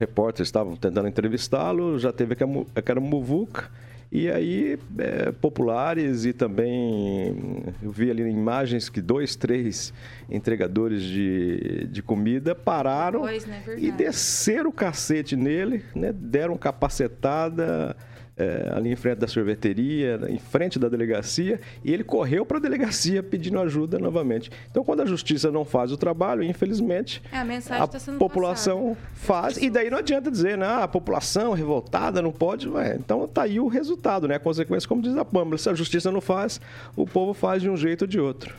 [0.00, 3.70] repórteres estavam tentando entrevistá-lo, já teve aquela, aquela muvuca,
[4.10, 7.36] e aí é, populares e também
[7.82, 9.92] eu vi ali imagens que dois, três
[10.30, 13.62] entregadores de, de comida pararam Pois, né?
[13.76, 17.94] e desceram o cacete nele, né, deram capacetada
[18.38, 22.60] é, ali em frente da sorveteria, em frente da delegacia, e ele correu para a
[22.60, 24.50] delegacia pedindo ajuda novamente.
[24.70, 29.56] Então, quando a justiça não faz o trabalho, infelizmente, É, a a sendo população faz,
[29.56, 33.42] e daí não adianta dizer, né, ah, a população revoltada não pode, ué, então tá
[33.42, 36.60] aí o resultado, né, a consequência, como diz a Pâmela, se a justiça não faz,
[36.96, 38.54] o povo faz de um jeito ou de outro.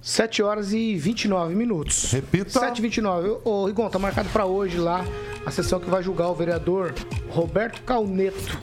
[0.00, 2.10] 7 horas e 29 minutos.
[2.12, 2.50] Repita.
[2.60, 5.04] 7 e 29 Ô, Rigon, tá marcado pra hoje lá
[5.44, 6.94] a sessão que vai julgar o vereador
[7.30, 8.58] Roberto Calneto.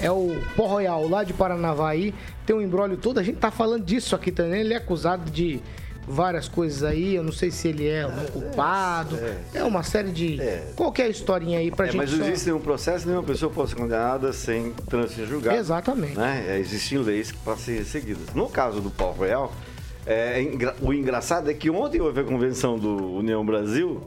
[0.00, 2.14] É o Pó Royal, lá de Paranavaí.
[2.46, 3.18] Tem um embrólio todo.
[3.18, 4.60] A gente tá falando disso aqui também.
[4.60, 5.60] Ele é acusado de
[6.06, 7.16] várias coisas aí.
[7.16, 9.18] Eu não sei se ele é um culpado.
[9.52, 10.38] É, uma série de.
[10.76, 13.26] Qual que é historinha aí pra É, gente mas só- não existe nenhum processo, nenhuma
[13.26, 15.56] pessoa pode ser condenada sem trânsito julgado.
[15.56, 16.16] Exatamente.
[16.16, 16.44] Né?
[16.48, 18.32] É, existem leis para ser seguidas.
[18.34, 19.52] No caso do Paulo Royal,
[20.08, 24.02] é, engra- o engraçado é que ontem houve a convenção do União Brasil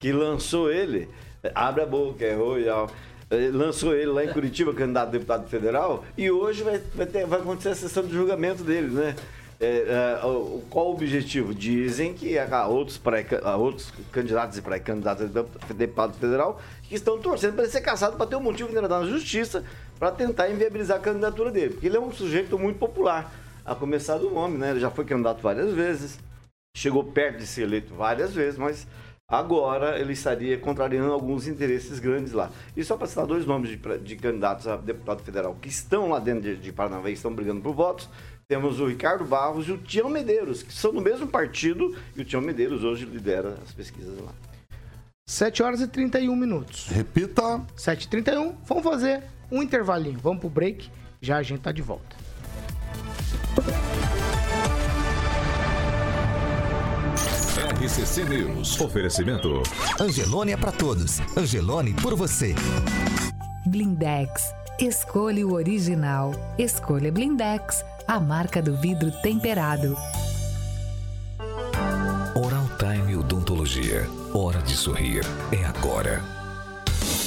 [0.00, 1.08] que lançou ele,
[1.42, 2.90] é, abre a boca, é Royal,
[3.30, 7.26] é, lançou ele lá em Curitiba, candidato a deputado federal, e hoje vai, vai, ter-
[7.26, 9.14] vai acontecer a sessão de julgamento dele, né?
[9.60, 11.54] É, é, o- qual o objetivo?
[11.54, 17.16] Dizem que há outros, pré, há outros candidatos e pré-candidatos a deputado federal que estão
[17.20, 19.62] torcendo para ele ser caçado para ter um motivo de entrar na justiça
[20.00, 21.74] para tentar inviabilizar a candidatura dele.
[21.74, 23.32] Porque ele é um sujeito muito popular,
[23.64, 24.70] a começar do nome, né?
[24.70, 26.18] Ele já foi candidato várias vezes,
[26.76, 28.86] chegou perto de ser eleito várias vezes, mas
[29.28, 32.50] agora ele estaria contrariando alguns interesses grandes lá.
[32.76, 36.18] E só para citar dois nomes de, de candidatos a deputado federal que estão lá
[36.18, 38.08] dentro de, de Paranavaí, e estão brigando por votos,
[38.48, 42.24] temos o Ricardo Barros e o Tião Medeiros, que são do mesmo partido, e o
[42.24, 44.32] Tião Medeiros hoje lidera as pesquisas lá.
[45.26, 46.88] 7 horas e 31 minutos.
[46.88, 47.64] Repita.
[47.76, 50.18] 7 e 31 Vamos fazer um intervalinho.
[50.18, 50.90] Vamos pro break.
[51.20, 52.21] Já a gente tá de volta.
[57.82, 58.80] RCC News.
[58.80, 59.60] Oferecimento.
[59.98, 61.18] Angelone é pra todos.
[61.36, 62.54] Angelone por você.
[63.66, 64.54] Blindex.
[64.78, 66.32] Escolha o original.
[66.56, 69.96] Escolha Blindex, a marca do vidro temperado.
[72.36, 74.08] Oral Time Odontologia.
[74.32, 75.24] Hora de sorrir.
[75.50, 76.22] É agora.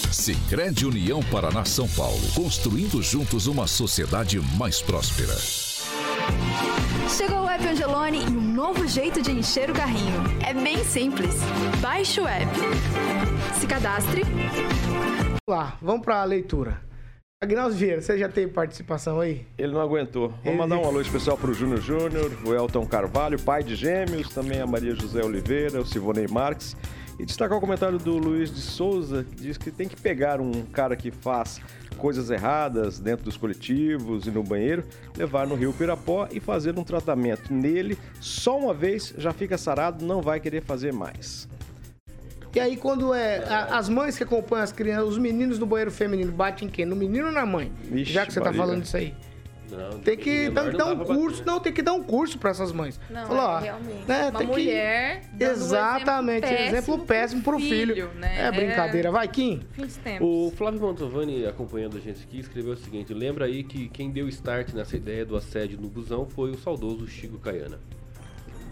[0.09, 2.21] Sicredi União Paraná São Paulo.
[2.33, 5.35] Construindo juntos uma sociedade mais próspera.
[7.09, 10.21] Chegou o app Angelone e um novo jeito de encher o carrinho.
[10.45, 11.35] É bem simples.
[11.81, 12.45] Baixe o app.
[13.59, 14.21] Se cadastre.
[14.23, 16.81] Vamos lá, vamos pra leitura.
[17.43, 19.45] Agnaldo Vieira, você já teve participação aí?
[19.57, 20.29] Ele não aguentou.
[20.29, 24.29] Vou Ele- mandar um alô especial pro Júnior Júnior, o Elton Carvalho, pai de gêmeos,
[24.29, 26.75] também a Maria José Oliveira, o Sivonei Marques
[27.17, 30.51] E destacar o comentário do Luiz de Souza, que diz que tem que pegar um
[30.65, 31.61] cara que faz
[31.97, 34.83] coisas erradas dentro dos coletivos e no banheiro,
[35.17, 37.97] levar no Rio Pirapó e fazer um tratamento nele.
[38.19, 41.47] Só uma vez já fica sarado, não vai querer fazer mais.
[42.53, 43.39] E aí, quando é.
[43.49, 46.85] a- as mães que acompanham as crianças, os meninos no banheiro feminino batem em quem?
[46.85, 47.71] No menino ou na mãe?
[47.83, 48.59] Vixe, Já que você tá Maria.
[48.61, 49.13] falando disso aí.
[49.71, 51.15] Não, Tem que dar, não dar um pra bater.
[51.15, 52.99] curso, não, tem que dar um curso pra essas mães.
[53.09, 54.07] Não, Falar, é, ó, realmente.
[54.07, 58.09] né, Uma tem que- mulher dando um Exatamente, exemplo exemplo péssimo pro filho.
[58.15, 58.45] né?
[58.47, 59.11] É brincadeira.
[59.11, 59.65] Vai, Kim.
[60.21, 64.27] O Flávio Mantovani, acompanhando a gente aqui, escreveu o seguinte: lembra aí que quem deu
[64.29, 67.79] start nessa ideia do assédio no busão foi o saudoso Chico Caiana.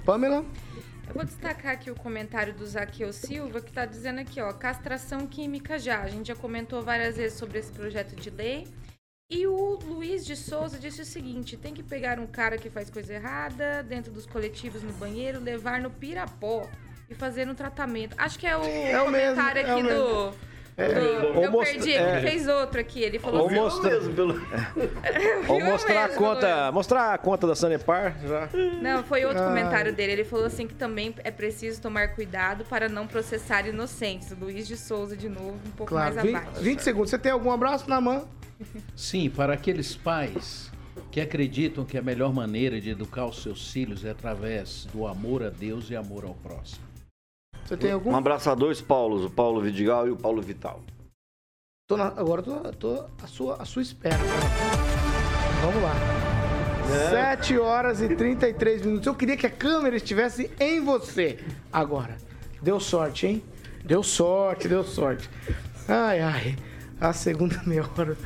[0.06, 0.44] Pamela?
[1.08, 5.28] Eu vou destacar aqui o comentário do Zaqueu Silva, que está dizendo aqui, ó, castração
[5.28, 6.02] química já.
[6.02, 8.66] A gente já comentou várias vezes sobre esse projeto de lei.
[9.36, 12.90] E o Luiz de Souza disse o seguinte: tem que pegar um cara que faz
[12.90, 16.68] coisa errada dentro dos coletivos no banheiro, levar no pirapó
[17.10, 18.14] e fazer um tratamento.
[18.18, 20.00] Acho que é o mesmo, comentário é o aqui mesmo.
[20.00, 20.54] do.
[20.76, 22.18] É, do- ou eu mostra- perdi, é.
[22.18, 23.02] ele fez outro aqui.
[23.02, 23.96] Ele falou Ou assim, mostra-
[25.48, 28.50] Ou Viu mostrar a mesmo, conta, mostrar a conta da Sanepar já.
[28.82, 29.50] Não, foi outro Ai.
[29.50, 30.14] comentário dele.
[30.14, 34.32] Ele falou assim que também é preciso tomar cuidado para não processar inocentes.
[34.32, 36.62] Luiz de Souza, de novo, um pouco Claro, mais 20, abaixo.
[36.62, 37.10] 20 segundos.
[37.12, 38.28] Você tem algum abraço na mão?
[38.96, 40.72] Sim, para aqueles pais
[41.12, 45.44] que acreditam que a melhor maneira de educar os seus filhos é através do amor
[45.44, 46.84] a Deus e amor ao próximo.
[47.66, 48.12] Você tem algum?
[48.12, 50.82] Um abraço a dois Paulos, o Paulo Vidigal e o Paulo Vital.
[51.88, 54.18] Tô na- agora eu tô, tô à, sua, à sua espera.
[55.62, 55.94] Vamos lá.
[56.94, 57.10] É.
[57.38, 59.08] 7 horas e 33 minutos.
[59.08, 61.40] Eu queria que a câmera estivesse em você
[61.72, 62.18] agora.
[62.62, 63.44] Deu sorte, hein?
[63.86, 65.30] Deu sorte, deu sorte.
[65.88, 66.56] Ai, ai.
[67.00, 68.18] A segunda meia hora.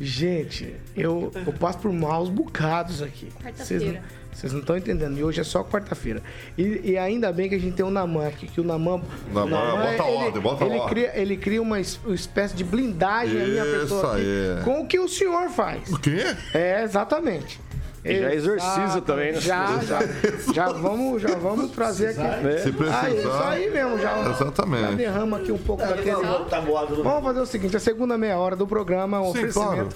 [0.00, 3.28] Gente, eu, eu passo por maus bocados aqui.
[3.42, 4.02] Quarta-feira.
[4.32, 5.18] Vocês não estão entendendo.
[5.18, 6.22] E hoje é só quarta-feira.
[6.56, 9.02] E, e ainda bem que a gente tem o Naman aqui, que o Naman.
[9.32, 10.88] Naman, bota ele, ordem, bota ele ordem.
[10.88, 14.22] Cria, ele cria uma es- uma espécie de blindagem à minha Isso pessoa aqui,
[14.58, 14.64] aí.
[14.64, 15.88] com o que o senhor faz.
[15.92, 16.24] O quê?
[16.54, 17.60] É, exatamente.
[18.04, 19.02] E já exorciza Exato.
[19.02, 19.40] também, né?
[19.40, 20.00] Já, já,
[20.52, 22.62] já vamos, já vamos trazer aqui.
[22.62, 23.04] Se precisar.
[23.04, 24.28] Ah, isso aí mesmo, já.
[24.28, 24.82] Exatamente.
[24.82, 26.16] Já derrama aqui um pouco daquele.
[26.50, 29.88] Tá no Vamos fazer o seguinte: a segunda meia hora do programa, o Sim, claro.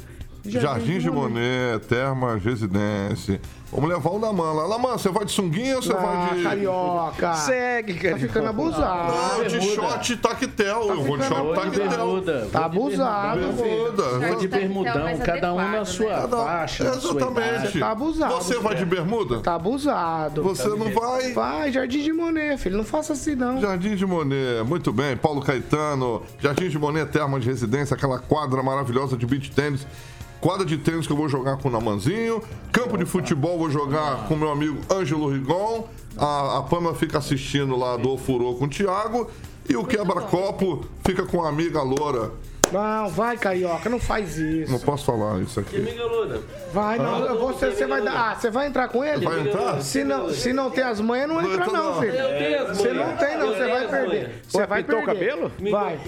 [0.50, 3.40] Jardim de Monet, Termas Residência.
[3.72, 4.68] Vamos levar o Naman lá.
[4.68, 6.42] Naman, você vai de sunguinha ou você Ah, vai de.
[6.44, 7.34] carioca.
[7.34, 8.18] Segue, Tá cara.
[8.18, 9.12] ficando abusado.
[9.12, 10.82] Não, de short taquetel.
[10.88, 11.88] eu vou de short taquetel.
[11.88, 12.48] bermuda.
[12.52, 14.02] Tá abusado, bermuda.
[14.02, 16.28] Vou de Tá- tá bermudão, cada um na sua né?
[16.28, 17.38] faixa, sua idade.
[17.38, 17.78] Exatamente.
[17.80, 19.40] Tá abusado, Você vai de bermuda?
[19.40, 20.42] Tá abusado.
[20.44, 21.32] Você não vai?
[21.32, 22.76] Vai, Jardim de Monet, filho.
[22.76, 23.60] Não faça assim, não.
[23.60, 25.16] Jardim de Monet, muito bem.
[25.16, 29.84] Paulo Caetano, Jardim de Monet, terma de residência, aquela quadra maravilhosa de beach tênis.
[30.46, 32.40] Quadra de tênis que eu vou jogar com o Namanzinho.
[32.70, 35.88] Campo de futebol vou jogar com meu amigo Ângelo Rigon.
[36.16, 39.28] A, a Pama fica assistindo lá do Ofurô com o Thiago.
[39.68, 42.30] E o quebra-copo fica com a amiga Loura.
[42.72, 44.70] Não, vai, carioca, não faz isso.
[44.70, 45.78] Não posso falar isso aqui.
[45.78, 46.40] amiga Loura.
[46.72, 48.30] Vai, não, você, você vai dar.
[48.30, 49.24] Ah, você vai entrar com ele?
[49.24, 49.82] Vai entrar?
[49.82, 52.00] Se não, se não tem as manhas, não Não entra, não, não.
[52.00, 52.14] filho.
[52.14, 53.08] Eu tenho as Você manhas.
[53.08, 54.42] não tem, não, Eu você vai perder.
[54.48, 55.28] Você vai pintou o perder.
[55.30, 55.52] cabelo?
[55.72, 56.00] Vai.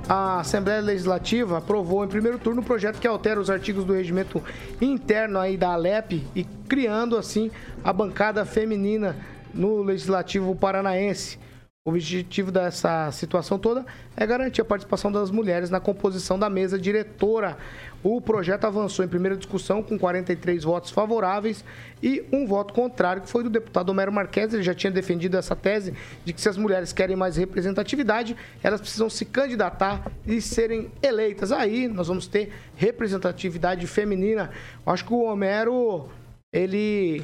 [0.09, 4.43] a Assembleia Legislativa aprovou em primeiro turno o projeto que altera os artigos do regimento
[4.81, 7.51] interno aí da Alep e criando assim
[7.83, 9.17] a bancada feminina
[9.53, 11.39] no Legislativo Paranaense.
[11.87, 16.77] O objetivo dessa situação toda é garantir a participação das mulheres na composição da mesa
[16.77, 17.57] diretora.
[18.03, 21.65] O projeto avançou em primeira discussão com 43 votos favoráveis
[22.03, 24.53] e um voto contrário, que foi do deputado Homero Marques.
[24.53, 28.81] Ele já tinha defendido essa tese de que se as mulheres querem mais representatividade, elas
[28.81, 31.53] precisam se candidatar e serem eleitas.
[31.53, 34.51] Aí nós vamos ter representatividade feminina.
[34.85, 36.09] Acho que o Homero,
[36.53, 37.23] ele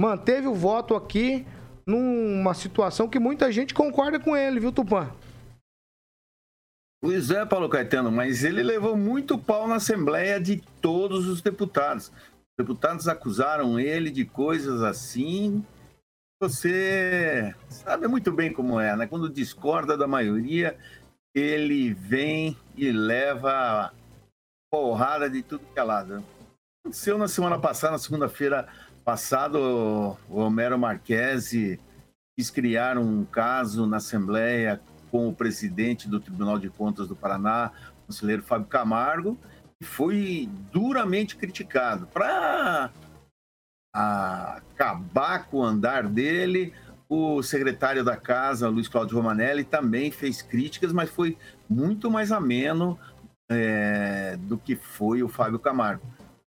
[0.00, 1.44] manteve o voto aqui
[1.88, 5.10] numa situação que muita gente concorda com ele, viu, Tupã?
[7.00, 12.08] Pois é, Paulo Caetano, mas ele levou muito pau na Assembleia de todos os deputados.
[12.08, 15.64] Os deputados acusaram ele de coisas assim.
[16.42, 19.06] Você sabe muito bem como é, né?
[19.06, 20.76] Quando discorda da maioria,
[21.34, 23.94] ele vem e leva
[24.70, 26.22] porrada de tudo que é lado.
[26.84, 28.68] Aconteceu na semana passada, na segunda-feira,
[29.08, 31.80] passado, o Homero Marquesi
[32.36, 37.72] quis criar um caso na Assembleia com o presidente do Tribunal de Contas do Paraná,
[38.02, 39.38] o conselheiro Fábio Camargo,
[39.80, 42.06] e foi duramente criticado.
[42.08, 42.90] Para
[43.94, 46.74] acabar com o andar dele,
[47.08, 52.98] o secretário da Casa, Luiz Cláudio Romanelli, também fez críticas, mas foi muito mais ameno
[53.50, 56.02] é, do que foi o Fábio Camargo.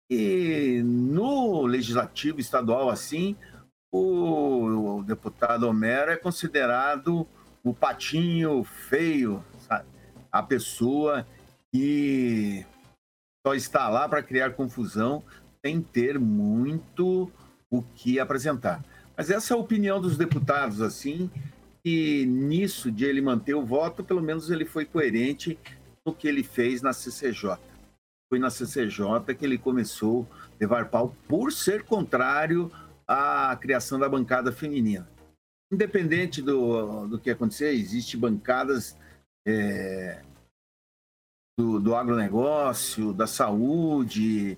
[0.10, 3.36] E no legislativo estadual, assim,
[3.92, 7.28] o, o deputado Homero é considerado
[7.64, 9.86] o patinho feio, sabe?
[10.32, 11.28] a pessoa
[11.72, 12.66] que
[13.46, 15.24] só está lá para criar confusão
[15.64, 17.32] sem ter muito
[17.70, 18.84] o que apresentar.
[19.16, 21.30] Mas essa é a opinião dos deputados, assim,
[21.86, 25.60] e nisso de ele manter o voto, pelo menos ele foi coerente
[26.04, 27.69] no que ele fez na CCJ
[28.30, 32.72] foi na CCJ que ele começou a levar pau por ser contrário
[33.08, 35.10] à criação da bancada feminina.
[35.72, 38.96] Independente do, do que acontecer, existem bancadas
[39.48, 40.24] é,
[41.58, 44.58] do, do agronegócio, da saúde,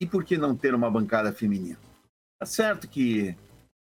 [0.00, 1.78] e por que não ter uma bancada feminina?
[2.38, 3.36] Tá certo que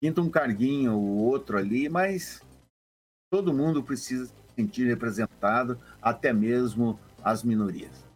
[0.02, 2.42] pinta um carguinho ou outro ali, mas
[3.32, 8.07] todo mundo precisa se sentir representado, até mesmo as minorias.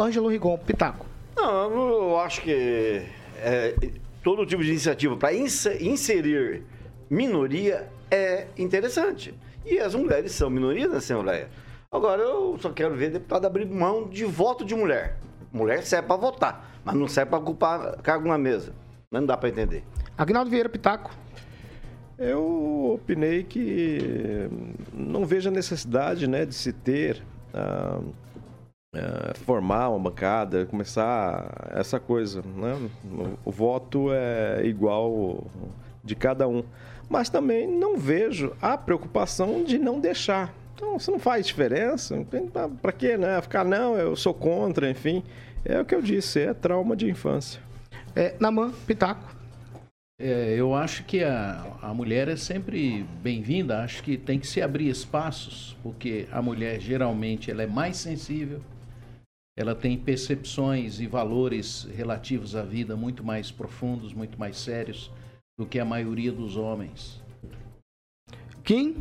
[0.00, 1.06] Ângelo Rigon, Pitaco.
[1.36, 3.02] Não, eu acho que
[3.38, 3.74] é,
[4.22, 6.62] todo tipo de iniciativa para inserir
[7.10, 9.34] minoria é interessante.
[9.64, 11.48] E as mulheres são minoria na Assembleia.
[11.90, 15.18] Agora, eu só quero ver deputado abrir mão de voto de mulher.
[15.52, 18.72] Mulher serve para votar, mas não serve para ocupar cargo na mesa.
[19.10, 19.84] Não dá para entender.
[20.16, 21.14] Agnaldo Vieira Pitaco.
[22.18, 24.48] Eu opinei que
[24.92, 27.22] não vejo a necessidade né, de se ter
[27.52, 28.04] uh,
[28.94, 32.90] é, formar uma bancada, começar essa coisa, né?
[33.04, 35.46] O, o voto é igual
[36.04, 36.62] de cada um.
[37.08, 40.54] Mas também não vejo a preocupação de não deixar.
[40.74, 42.24] Então, se não faz diferença,
[42.80, 43.40] para que, né?
[43.40, 45.22] Ficar, não, eu sou contra, enfim.
[45.64, 47.60] É o que eu disse, é trauma de infância.
[48.14, 49.36] É, Namã, Pitaco.
[50.18, 54.60] É, eu acho que a, a mulher é sempre bem-vinda, acho que tem que se
[54.62, 58.60] abrir espaços, porque a mulher geralmente ela é mais sensível,
[59.62, 65.10] ela tem percepções e valores relativos à vida muito mais profundos, muito mais sérios
[65.56, 67.22] do que a maioria dos homens.
[68.64, 68.96] Quem?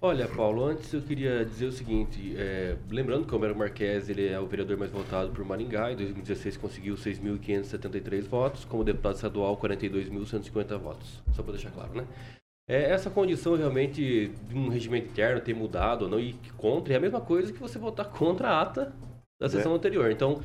[0.00, 4.26] Olha, Paulo, antes eu queria dizer o seguinte, é, lembrando que o Homero Marques ele
[4.26, 9.56] é o vereador mais votado por Maringá, em 2016 conseguiu 6.573 votos, como deputado estadual
[9.56, 12.04] 42.150 votos, só para deixar claro, né?
[12.68, 16.96] É, essa condição realmente de um regimento interno ter mudado ou não e contra é
[16.96, 18.92] a mesma coisa que você votar contra a ata
[19.42, 19.74] da sessão é.
[19.74, 20.10] anterior.
[20.10, 20.40] Então,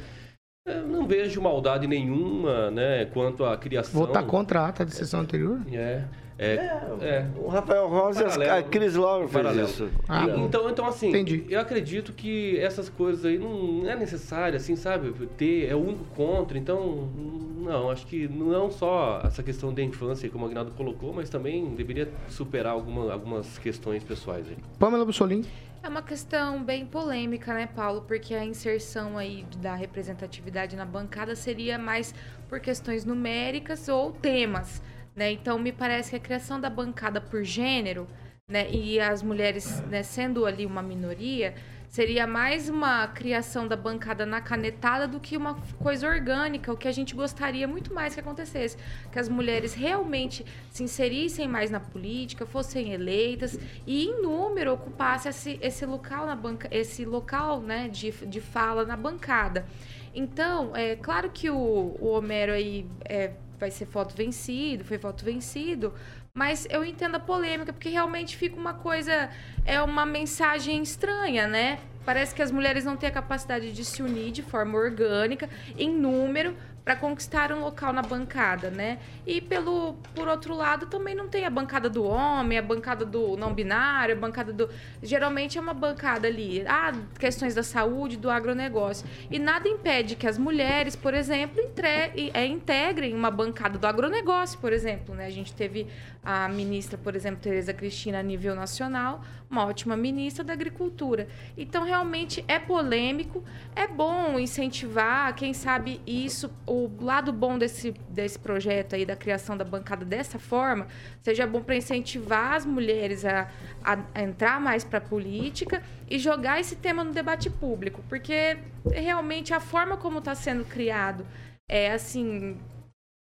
[0.89, 4.01] não vejo maldade nenhuma, né, quanto à criação.
[4.01, 5.61] Votar contra a ata de sessão anterior?
[5.71, 6.03] É.
[6.39, 6.53] É,
[7.01, 9.67] é, O Rafael Rosa e a Cris Lauro fez paralelo.
[9.67, 9.89] isso.
[10.07, 11.43] Ah, então, então, assim, Entendi.
[11.49, 15.11] eu acredito que essas coisas aí não é necessário, assim, sabe?
[15.35, 16.55] Ter, é o único contra.
[16.55, 17.09] Então,
[17.57, 21.73] não, acho que não só essa questão da infância, como o Agnaldo colocou, mas também
[21.73, 24.57] deveria superar alguma, algumas questões pessoais aí.
[24.77, 25.47] Pamela Bussolini.
[25.83, 28.01] É uma questão bem polêmica, né, Paulo?
[28.01, 32.13] Porque a inserção aí da representatividade na bancada seria mais
[32.49, 34.81] por questões numéricas ou temas,
[35.15, 35.31] né?
[35.31, 38.07] Então, me parece que a criação da bancada por gênero,
[38.49, 41.53] né, e as mulheres né, sendo ali uma minoria,
[41.87, 46.87] Seria mais uma criação da bancada na canetada do que uma coisa orgânica, o que
[46.87, 48.77] a gente gostaria muito mais que acontecesse.
[49.11, 55.29] Que as mulheres realmente se inserissem mais na política, fossem eleitas e, em número, ocupassem
[55.29, 59.65] esse, esse local, na banca, esse local né, de, de fala na bancada.
[60.13, 65.23] Então, é claro que o, o Homero aí é, vai ser voto vencido, foi voto
[65.23, 65.93] vencido,
[66.37, 69.27] Mas eu entendo a polêmica, porque realmente fica uma coisa,
[69.65, 71.79] é uma mensagem estranha, né?
[72.05, 75.91] Parece que as mulheres não têm a capacidade de se unir de forma orgânica, em
[75.91, 76.55] número,
[76.87, 78.99] para conquistar um local na bancada, né?
[79.25, 83.35] E pelo por outro lado também não tem a bancada do homem, a bancada do
[83.35, 84.69] não binário, a bancada do
[85.03, 89.05] geralmente é uma bancada ali, ah, questões da saúde, do agronegócio.
[89.29, 91.89] E nada impede que as mulheres, por exemplo, entre,
[92.33, 95.25] é, integrem uma bancada do agronegócio, por exemplo, né?
[95.25, 95.87] A gente teve
[96.23, 101.27] a ministra, por exemplo, Tereza Cristina a nível nacional, uma ótima ministra da Agricultura.
[101.57, 103.43] Então, realmente é polêmico,
[103.75, 109.55] é bom incentivar, quem sabe isso, o lado bom desse, desse projeto aí, da criação
[109.55, 110.87] da bancada dessa forma,
[111.21, 113.49] seja bom para incentivar as mulheres a,
[113.83, 118.57] a, a entrar mais para a política e jogar esse tema no debate público, porque
[118.91, 121.25] realmente a forma como está sendo criado
[121.69, 122.57] é assim,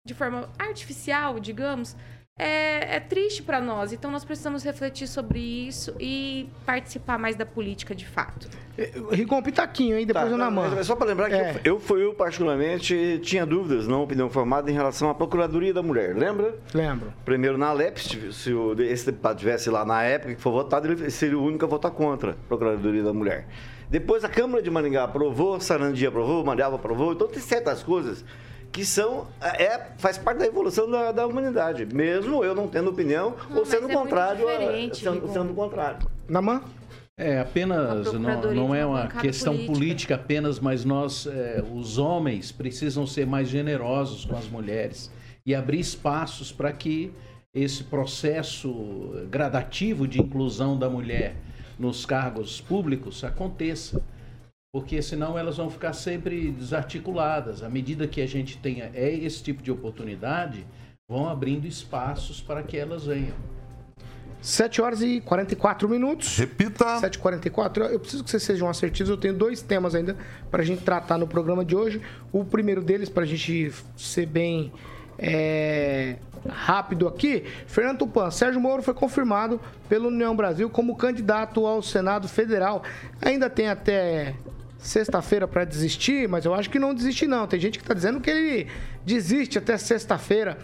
[0.06, 1.96] de forma artificial, digamos,
[2.38, 3.92] é, é triste para nós.
[3.92, 8.48] Então nós precisamos refletir sobre isso e participar mais da política de fato.
[9.10, 10.06] Rigon, pitaquinho, hein?
[10.06, 10.84] Depois Tá, eu na mão.
[10.84, 11.60] Só para lembrar que É.
[11.64, 15.82] eu, eu, fui, eu, particularmente, tinha dúvidas, não opinião formada, em relação à Procuradoria da
[15.82, 16.54] Mulher, lembra?
[16.72, 17.12] Lembro.
[17.24, 17.98] Primeiro na Alep,
[18.32, 21.64] se, o- esse deputado tivesse lá na época que foi votado, ele seria o único
[21.64, 23.48] a votar contra a Procuradoria da Mulher.
[23.90, 28.24] Depois a Câmara de Maringá aprovou, Sarandia aprovou, Mandiava aprovou, então tem certas coisas
[28.72, 33.34] que são, é, faz parte da evolução da, da humanidade, mesmo eu não tendo opinião
[33.50, 36.06] ou mas sendo é contrário, a- diferente, sendo, sendo contrário.
[36.28, 36.62] Na mão?
[37.16, 39.72] É, apenas, não, não é uma questão política.
[39.72, 40.14] política.
[40.14, 45.10] apenas, mas nós, é, os homens, precisam ser mais generosos com as mulheres
[45.44, 47.10] e abrir espaços para que
[47.52, 48.70] esse processo
[49.30, 51.34] gradativo de inclusão da mulher
[51.76, 54.00] nos cargos públicos aconteça.
[54.72, 57.62] Porque senão elas vão ficar sempre desarticuladas.
[57.62, 60.66] À medida que a gente tenha é, esse tipo de oportunidade,
[61.08, 63.34] vão abrindo espaços para que elas venham.
[64.40, 66.36] 7 horas e 44 minutos.
[66.36, 66.98] Repita.
[66.98, 69.10] 7 e 44 Eu preciso que vocês sejam assertivos.
[69.10, 70.16] Eu tenho dois temas ainda
[70.50, 72.00] para a gente tratar no programa de hoje.
[72.30, 74.72] O primeiro deles, para a gente ser bem
[75.18, 76.16] é,
[76.48, 77.44] rápido aqui.
[77.66, 82.82] Fernando Tupan, Sérgio Moro foi confirmado pelo União Brasil como candidato ao Senado Federal.
[83.20, 84.34] Ainda tem até
[84.78, 87.46] sexta-feira para desistir, mas eu acho que não desiste não.
[87.46, 88.66] Tem gente que está dizendo que ele
[89.04, 90.56] desiste até sexta-feira.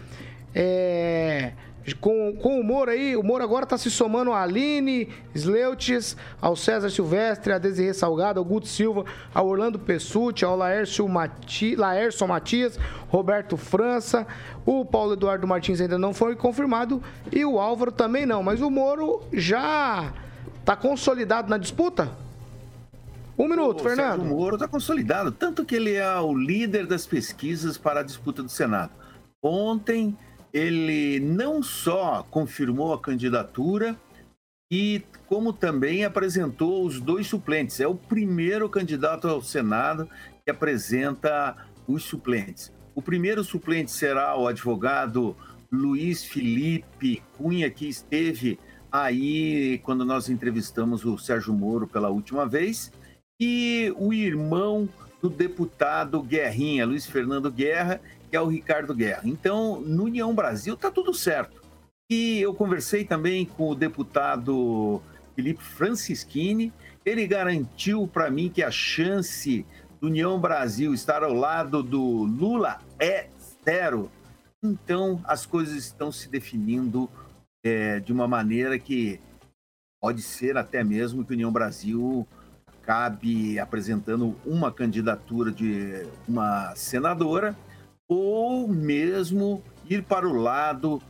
[0.53, 1.51] É,
[1.99, 6.55] com, com o Moro aí, o Moro agora está se somando a Aline Sleutes, ao
[6.55, 12.27] César Silvestre, a Desirê Salgado, ao Guto Silva, ao Orlando Pessuti, ao Laércio Mati, Laércio
[12.27, 14.25] Matias, Roberto França,
[14.65, 18.71] o Paulo Eduardo Martins ainda não foi confirmado e o Álvaro também não, mas o
[18.71, 20.11] Moro já
[20.59, 22.24] está consolidado na disputa?
[23.37, 24.21] Um minuto, o Fernando.
[24.21, 28.41] Sérgio Moro está consolidado, tanto que ele é o líder das pesquisas para a disputa
[28.41, 28.91] do Senado.
[29.43, 30.17] Ontem,
[30.53, 33.95] ele não só confirmou a candidatura,
[34.71, 37.79] e como também apresentou os dois suplentes.
[37.79, 40.09] É o primeiro candidato ao Senado
[40.43, 41.55] que apresenta
[41.87, 42.71] os suplentes.
[42.95, 45.35] O primeiro suplente será o advogado
[45.71, 48.57] Luiz Felipe Cunha, que esteve
[48.91, 52.91] aí quando nós entrevistamos o Sérgio Moro pela última vez
[53.39, 54.87] e o irmão
[55.21, 59.21] do deputado Guerrinha, Luiz Fernando Guerra, que é o Ricardo Guerra.
[59.25, 61.61] Então, no União Brasil tá tudo certo.
[62.09, 65.01] E eu conversei também com o deputado
[65.35, 66.71] Felipe Francischini,
[67.05, 69.65] ele garantiu para mim que a chance
[69.99, 73.27] do União Brasil estar ao lado do Lula é
[73.63, 74.11] zero.
[74.63, 77.09] Então, as coisas estão se definindo
[77.63, 79.19] é, de uma maneira que
[80.01, 82.27] pode ser até mesmo que a União Brasil
[82.85, 87.57] acabe apresentando uma candidatura de uma senadora
[88.07, 91.01] ou mesmo ir para o lado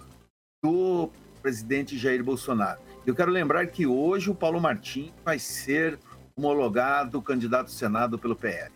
[0.63, 1.09] do
[1.41, 2.79] presidente Jair Bolsonaro.
[3.05, 5.99] Eu quero lembrar que hoje o Paulo Martins vai ser
[6.35, 8.71] homologado candidato ao Senado pelo PL.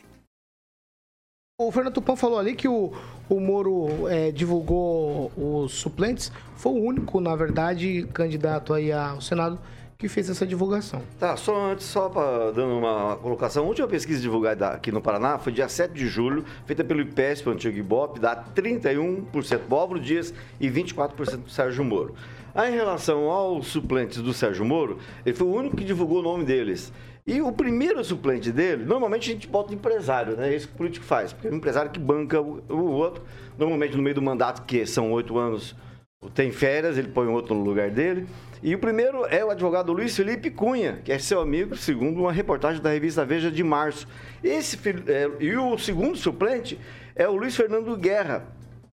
[1.58, 2.94] O Fernando Tupan falou ali que o,
[3.30, 6.32] o Moro é, divulgou os suplentes.
[6.56, 9.60] Foi o único, na verdade, candidato aí ao Senado
[10.00, 11.02] que fez essa divulgação.
[11.20, 15.38] Tá, só antes, só pra, dando uma colocação, a última pesquisa divulgada aqui no Paraná
[15.38, 20.00] foi dia 7 de julho, feita pelo IPESP, o antigo Ibope, dá 31% do Álvaro
[20.00, 22.16] Dias e 24% do Sérgio Moro.
[22.56, 26.24] Aí, em relação aos suplentes do Sérgio Moro, ele foi o único que divulgou o
[26.24, 26.94] nome deles.
[27.28, 30.50] E o primeiro suplente dele, normalmente a gente bota o empresário, né?
[30.50, 31.34] É isso que o político faz.
[31.34, 33.22] Porque é o empresário que banca o, o outro,
[33.58, 35.76] normalmente no meio do mandato, que são oito anos,
[36.34, 38.28] tem férias, ele põe outro no lugar dele.
[38.62, 42.32] E o primeiro é o advogado Luiz Felipe Cunha, que é seu amigo, segundo uma
[42.32, 44.06] reportagem da revista Veja de março.
[44.44, 46.78] Esse, é, e o segundo suplente
[47.16, 48.48] é o Luiz Fernando Guerra,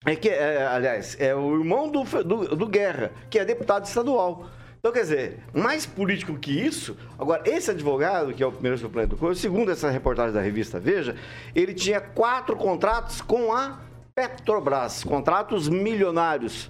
[0.05, 4.51] é que, é, aliás, é o irmão do, do, do Guerra, que é deputado estadual.
[4.81, 6.97] Então, quer dizer, mais político que isso.
[7.17, 10.81] Agora, esse advogado, que é o primeiro suplente do Corpo, segundo essa reportagem da revista
[10.81, 11.15] Veja,
[11.55, 13.79] ele tinha quatro contratos com a
[14.13, 16.69] Petrobras, contratos milionários.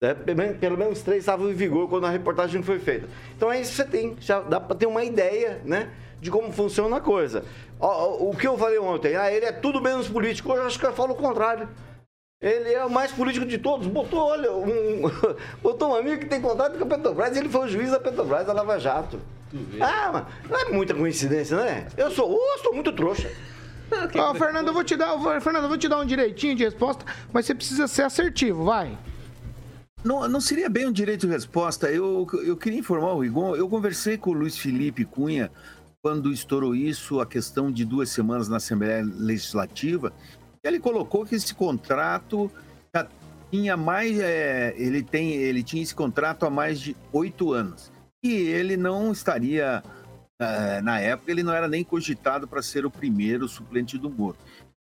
[0.00, 0.14] Né?
[0.14, 3.08] Pelo men- Pelo menos três estavam em vigor quando a reportagem foi feita.
[3.36, 5.90] Então é isso que você tem, já dá para ter uma ideia, né,
[6.20, 7.44] de como funciona a coisa.
[7.80, 10.78] Ó, O que eu falei ontem, ah, ele é tudo menos político, hoje eu acho
[10.78, 11.68] que eu falo o contrário.
[12.40, 13.86] Ele é o mais político de todos.
[13.86, 15.02] Botou, olha, um,
[15.62, 17.98] botou um amigo que tem contato com a Petrobras e ele foi o juiz da
[17.98, 19.18] Petrobras da Lava Jato.
[19.80, 21.86] Ah, mas não é muita coincidência, né?
[21.96, 23.30] Eu sou, eu sou muito trouxa.
[24.18, 27.04] Ó, Fernando, eu vou te dar, Fernando, eu vou te dar um direitinho de resposta,
[27.32, 28.98] mas você precisa ser assertivo, vai.
[30.06, 31.90] Não, não seria bem um direito de resposta.
[31.90, 33.56] Eu, eu queria informar o Rigon.
[33.56, 35.50] Eu conversei com o Luiz Felipe Cunha
[36.00, 40.12] quando estourou isso, a questão de duas semanas na Assembleia Legislativa.
[40.62, 42.48] Ele colocou que esse contrato
[42.94, 43.08] já
[43.50, 44.16] tinha mais.
[44.20, 47.90] é, ele, tem, ele tinha esse contrato há mais de oito anos.
[48.22, 49.82] E ele não estaria.
[50.40, 54.36] é, na época, ele não era nem cogitado para ser o primeiro suplente do Moro.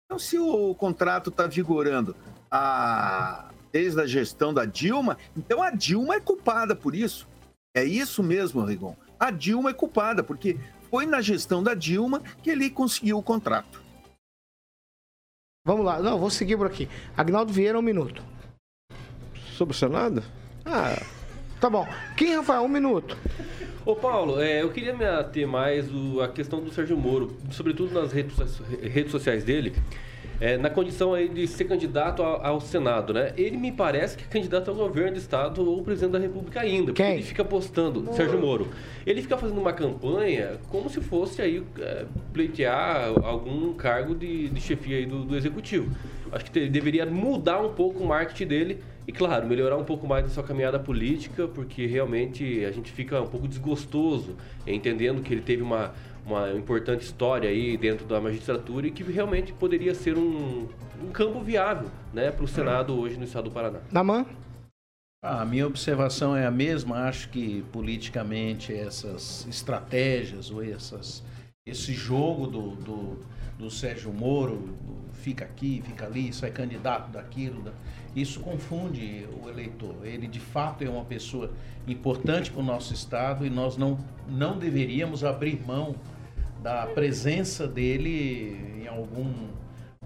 [0.04, 2.14] Então, se o contrato está vigorando
[2.50, 7.26] a- desde a gestão da Dilma, então a Dilma é culpada por isso.
[7.74, 8.94] É isso mesmo, Rigon.
[9.18, 10.56] A Dilma é culpada, porque
[10.88, 13.82] foi na gestão da Dilma que ele conseguiu o contrato.
[15.66, 16.88] Vamos lá, não, vou seguir por aqui.
[17.16, 18.22] Agnaldo Vieira, um minuto.
[19.56, 20.22] Sobre o Senado?
[20.64, 21.02] Ah,
[21.60, 21.84] tá bom.
[22.16, 22.62] Quem, Rafael?
[22.62, 23.18] Um minuto.
[23.84, 27.92] Ô Paulo, é, eu queria me ater mais o, a questão do Sérgio Moro, sobretudo
[27.92, 28.36] nas redes,
[28.80, 29.74] redes sociais dele,
[30.40, 33.32] é, na condição aí de ser candidato ao, ao Senado, né?
[33.36, 36.86] Ele me parece que é candidato ao governo do Estado ou presidente da República ainda.
[36.86, 38.68] Porque ele fica postando, Sérgio Moro.
[39.06, 44.60] Ele fica fazendo uma campanha como se fosse aí é, pleitear algum cargo de, de
[44.60, 45.94] chefia aí do, do Executivo.
[46.32, 50.06] Acho que ele deveria mudar um pouco o marketing dele e, claro, melhorar um pouco
[50.06, 54.34] mais a sua caminhada política, porque realmente a gente fica um pouco desgostoso
[54.66, 55.92] entendendo que ele teve uma,
[56.26, 60.68] uma importante história aí dentro da magistratura e que realmente poderia ser um,
[61.02, 63.80] um campo viável né, para o Senado hoje no estado do Paraná.
[63.92, 64.24] Namã?
[65.22, 67.04] Ah, a minha observação é a mesma.
[67.06, 71.22] Acho que politicamente essas estratégias ou essas,
[71.66, 73.18] esse jogo do, do,
[73.58, 74.74] do Sérgio Moro,
[75.12, 77.72] fica aqui, fica ali, sai candidato daquilo, da-
[78.14, 79.96] isso confunde o eleitor.
[80.04, 81.50] Ele de fato é uma pessoa
[81.88, 83.98] importante para o nosso Estado e nós não,
[84.28, 85.94] não deveríamos abrir mão
[86.64, 89.50] da presença dele em algum,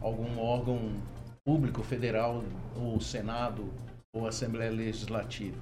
[0.01, 0.91] algum órgão
[1.45, 2.43] público, federal,
[2.75, 3.73] ou Senado,
[4.13, 5.57] ou Assembleia Legislativa.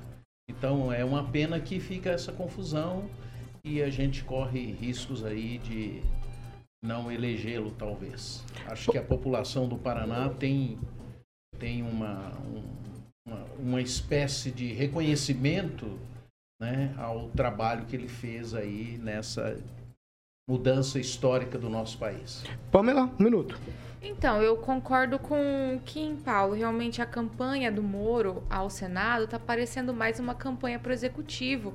[0.48, 3.04] Então é uma pena que fica essa confusão
[3.62, 6.00] e a gente corre riscos aí de
[6.82, 8.42] não elegê-lo, talvez.
[8.66, 10.78] Acho que a população do Paraná tem,
[11.58, 12.64] tem uma, um-
[13.28, 15.98] uma, uma espécie de reconhecimento
[16.58, 19.58] né, ao trabalho que ele fez aí nessa
[20.48, 22.44] mudança histórica do nosso país.
[22.70, 23.58] Pamela, um minuto.
[24.00, 26.54] Então, eu concordo com o Kim Paulo.
[26.54, 31.74] Realmente a campanha do Moro ao Senado está parecendo mais uma campanha para o executivo.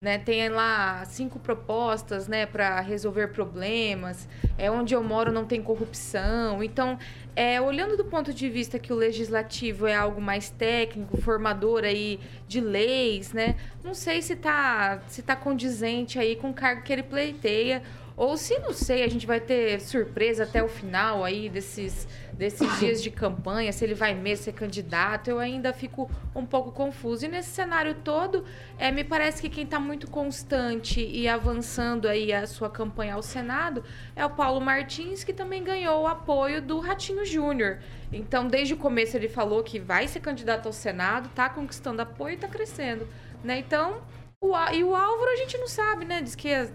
[0.00, 0.18] Né?
[0.18, 4.28] Tem lá cinco propostas né, para resolver problemas.
[4.56, 6.62] É onde eu moro não tem corrupção.
[6.62, 6.98] Então,
[7.34, 12.20] é, olhando do ponto de vista que o legislativo é algo mais técnico, formador aí
[12.46, 13.56] de leis, né?
[13.82, 17.82] Não sei se tá, se tá condizente aí com o cargo que ele pleiteia.
[18.16, 22.68] Ou se, não sei, a gente vai ter surpresa até o final aí desses, desses
[22.78, 27.24] dias de campanha, se ele vai mesmo ser candidato, eu ainda fico um pouco confuso.
[27.24, 28.44] E nesse cenário todo,
[28.78, 33.22] é, me parece que quem está muito constante e avançando aí a sua campanha ao
[33.22, 33.82] Senado
[34.14, 37.78] é o Paulo Martins, que também ganhou o apoio do Ratinho Júnior.
[38.12, 42.34] Então, desde o começo ele falou que vai ser candidato ao Senado, tá conquistando apoio
[42.34, 43.08] e tá crescendo,
[43.42, 43.58] né?
[43.58, 44.02] Então,
[44.40, 46.20] o, e o Álvaro a gente não sabe, né?
[46.20, 46.70] Diz que ia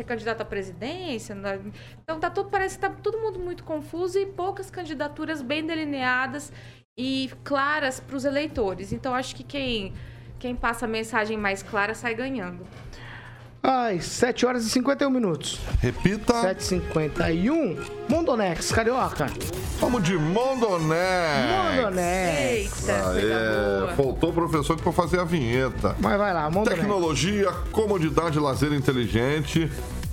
[0.00, 1.34] ser candidato à presidência.
[1.34, 1.60] né?
[2.02, 6.52] Então tá tudo, parece que tá todo mundo muito confuso e poucas candidaturas bem delineadas
[6.98, 8.92] e claras para os eleitores.
[8.92, 9.92] Então acho que quem,
[10.38, 12.66] quem passa a mensagem mais clara sai ganhando.
[13.62, 15.60] Ai, 7 horas e 51 minutos.
[15.80, 16.32] Repita.
[16.32, 17.78] 7h51.
[18.08, 19.26] Mondonex, carioca.
[19.78, 21.76] Vamos de Mondonex.
[21.76, 22.88] Mondonex.
[22.88, 25.94] Aê, faltou o professor para fazer a vinheta.
[26.00, 26.80] Mas vai lá, Mondonex.
[26.80, 29.70] Tecnologia, comodidade, lazer inteligente.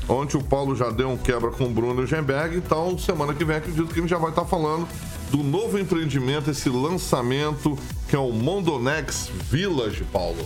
[0.09, 3.57] Ontem o Paulo já deu um quebra com o Bruno Gemberg, então semana que vem
[3.57, 4.87] acredito que ele já vai estar falando
[5.29, 7.77] do novo empreendimento, esse lançamento
[8.07, 10.45] que é o Mondonex Village, Paulo.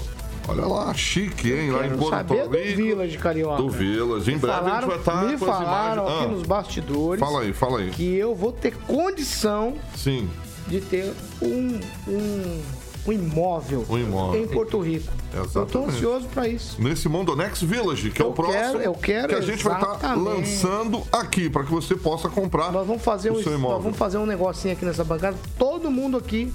[0.51, 1.71] Olha lá, chique, hein?
[1.71, 2.75] Lá em Porto saber do Rico.
[2.77, 3.57] Village, carioca.
[3.61, 4.31] Do Village.
[4.31, 6.17] Em Me breve a gente falaram- vai estar Me com as falaram imagens.
[6.21, 7.89] aqui Ah, nos bastidores Fala aí, fala aí.
[7.91, 10.29] que eu vou ter condição Sim.
[10.67, 12.61] de ter um, um,
[13.07, 14.43] um imóvel, Um imóvel.
[14.43, 15.11] em Porto Rico.
[15.33, 15.95] Eu tô Exatamente.
[15.95, 16.81] ansioso para isso.
[16.81, 19.73] Nesse Mondonex Village, que é Eu o próximo quero- eu quero que a gente vai
[19.75, 20.25] estar exatamente.
[20.25, 23.79] lançando aqui para que você possa comprar Nós vamos fazer o um, seu nós imóvel.
[23.81, 25.37] vamos fazer um negocinho aqui nessa bancada.
[25.57, 26.51] Todo mundo aqui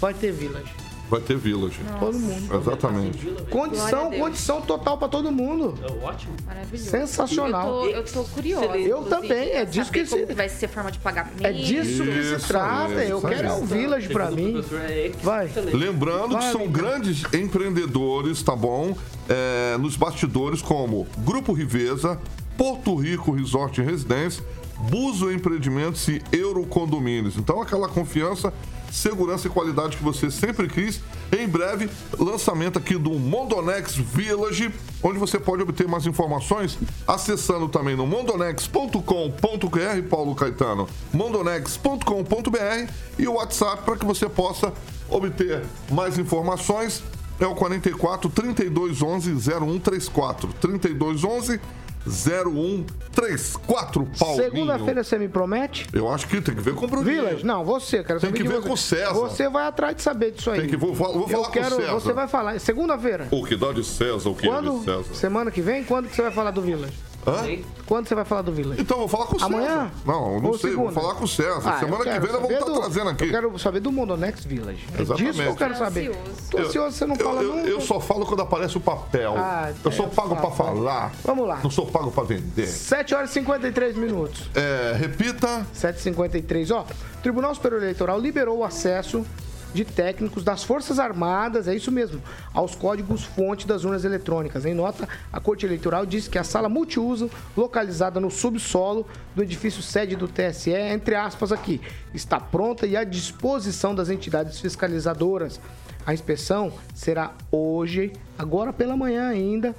[0.00, 0.70] vai ter village.
[1.10, 1.80] Vai ter Village.
[1.98, 2.54] Todo mundo.
[2.56, 3.26] Exatamente.
[3.50, 5.74] Condição, condição total para todo mundo.
[6.02, 6.34] Ótimo.
[6.46, 6.90] Maravilhoso.
[6.90, 7.86] Sensacional.
[7.86, 8.76] Eu tô, eu tô curiosa.
[8.76, 11.44] Eu também, é disso que se- vai ser forma de pagamento.
[11.44, 12.92] É disso que se trata.
[12.92, 14.62] isso, Eu isso quero um village para mim.
[14.88, 15.50] é Vai.
[15.72, 18.96] Lembrando que são grandes empreendedores, tá bom?
[19.28, 22.18] É, nos bastidores, como Grupo Riveza,
[22.56, 24.42] Porto Rico Resort e Residência,
[24.78, 27.36] Buzo Empreendimentos e Eurocondomínios.
[27.36, 28.52] Então, aquela confiança,
[28.90, 31.00] segurança e qualidade que você sempre quis.
[31.36, 34.72] Em breve, lançamento aqui do Mondonex Village,
[35.02, 43.34] onde você pode obter mais informações acessando também no mondonex.com.br, Paulo Caetano, mondonex.com.br e o
[43.34, 44.72] WhatsApp para que você possa
[45.10, 47.02] obter mais informações
[47.40, 50.52] é o 44 3211 0134.
[50.54, 51.60] 3211
[52.06, 54.42] 0134, Paulinho.
[54.42, 55.86] Segunda-feira você me promete?
[55.92, 57.24] Eu acho que tem que ver com o Bruninho.
[57.24, 57.44] Village?
[57.44, 58.68] Não, você, quero Tem que ver você.
[58.68, 59.12] com o César.
[59.14, 60.60] Você vai atrás de saber disso aí.
[60.60, 61.92] Tem que- vou- vou- falar com o quero, César.
[61.92, 62.58] Você vai falar.
[62.60, 63.28] Segunda-feira.
[63.30, 64.78] O que dá de César, o que é Quando?
[64.78, 65.14] de César.
[65.14, 65.84] Semana que vem?
[65.84, 66.92] Quando que você vai falar do Village?
[67.26, 67.44] Hã?
[67.84, 68.80] Quando você vai falar do Village?
[68.80, 69.52] Então, vou falar com o César.
[69.54, 69.90] Amanhã?
[70.04, 70.92] Não, não Ou sei, segunda?
[70.92, 71.60] vou falar com o César.
[71.64, 73.24] Ah, eu Semana que quero vem nós vamos saber estar do- trazendo aqui.
[73.24, 74.86] Eu quero saber do Mondonex Village.
[74.96, 75.30] É Exatamente.
[75.32, 76.16] disso que eu quero saber.
[76.50, 77.68] Tô ansioso, você não Eu- fala eu, nunca.
[77.68, 79.34] eu só falo quando aparece o papel.
[79.36, 80.74] Ah, eu sou é, pago pra fala.
[80.74, 81.12] falar.
[81.24, 81.60] Vamos lá.
[81.62, 82.66] Não sou pago pra vender.
[82.66, 84.48] 7 horas e 53 minutos.
[84.54, 85.66] É, repita.
[85.74, 86.70] 7h53.
[86.70, 89.24] Ó, o Tribunal Superior Eleitoral liberou o acesso
[89.72, 94.64] de técnicos das Forças Armadas, é isso mesmo, aos códigos-fonte das urnas eletrônicas.
[94.64, 99.82] Em nota, a Corte Eleitoral disse que a sala multiuso, localizada no subsolo do edifício
[99.82, 101.80] sede do TSE, entre aspas aqui,
[102.14, 105.60] está pronta e à disposição das entidades fiscalizadoras.
[106.06, 109.74] A inspeção será hoje, agora pela manhã ainda,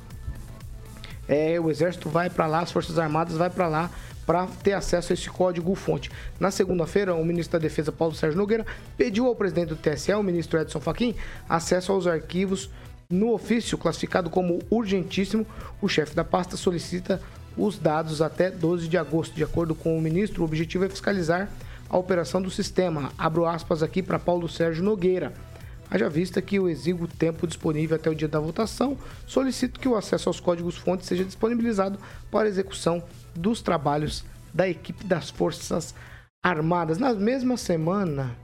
[1.28, 3.90] é, o Exército vai para lá, as Forças Armadas vai para lá
[4.30, 6.12] para ter acesso a esse código-fonte.
[6.40, 8.64] Na segunda-feira, o ministro da Defesa, Paulo Sérgio Nogueira,
[8.96, 11.16] pediu ao presidente do TSE, o ministro Edson Fachin,
[11.50, 12.70] acesso aos arquivos
[13.10, 15.48] no ofício classificado como urgentíssimo.
[15.82, 17.20] O chefe da pasta solicita
[17.58, 19.34] os dados até 12 de agosto.
[19.34, 21.50] De acordo com o ministro, o objetivo é fiscalizar
[21.90, 23.12] a operação do sistema.
[23.18, 25.34] Abro aspas aqui para Paulo Sérgio Nogueira.
[25.90, 29.96] Haja vista que o exíguo tempo disponível até o dia da votação, solicito que o
[29.96, 31.98] acesso aos códigos-fontes seja disponibilizado
[32.30, 33.02] para execução
[33.36, 34.24] dos trabalhos
[34.54, 35.94] da equipe das Forças
[36.44, 36.98] Armadas.
[36.98, 38.36] Na mesma semana.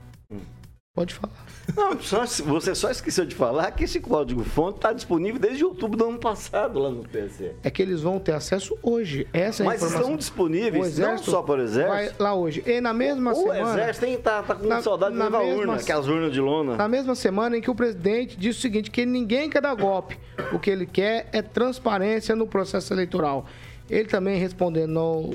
[0.94, 1.44] Pode falar.
[1.76, 6.06] Não, só- você só esqueceu de falar que esse código-fonte está disponível desde outubro do
[6.08, 7.50] ano passado lá no TSE.
[7.62, 9.28] É que eles vão ter acesso hoje.
[9.30, 12.22] Essa é a Mas estão disponíveis O não só para o Exército.
[12.22, 12.62] Lá hoje.
[12.64, 13.72] E na mesma o semana.
[13.74, 16.76] Exército tem, tá, com Na- saudade de levar mesma- urna, aquelas urnas de lona.
[16.76, 20.18] Na mesma semana em que o presidente disse o seguinte, que ninguém quer dar golpe.
[20.50, 23.44] O que ele quer é transparência no processo eleitoral.
[23.88, 25.30] Ele também respondendo ao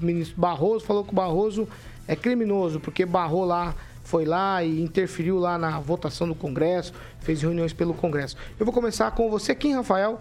[0.00, 1.68] ministro Barroso, falou que o Barroso
[2.06, 7.40] é criminoso, porque barrou lá, foi lá e interferiu lá na votação do Congresso, fez
[7.40, 8.36] reuniões pelo Congresso.
[8.58, 10.20] Eu vou começar com você, Kim Rafael,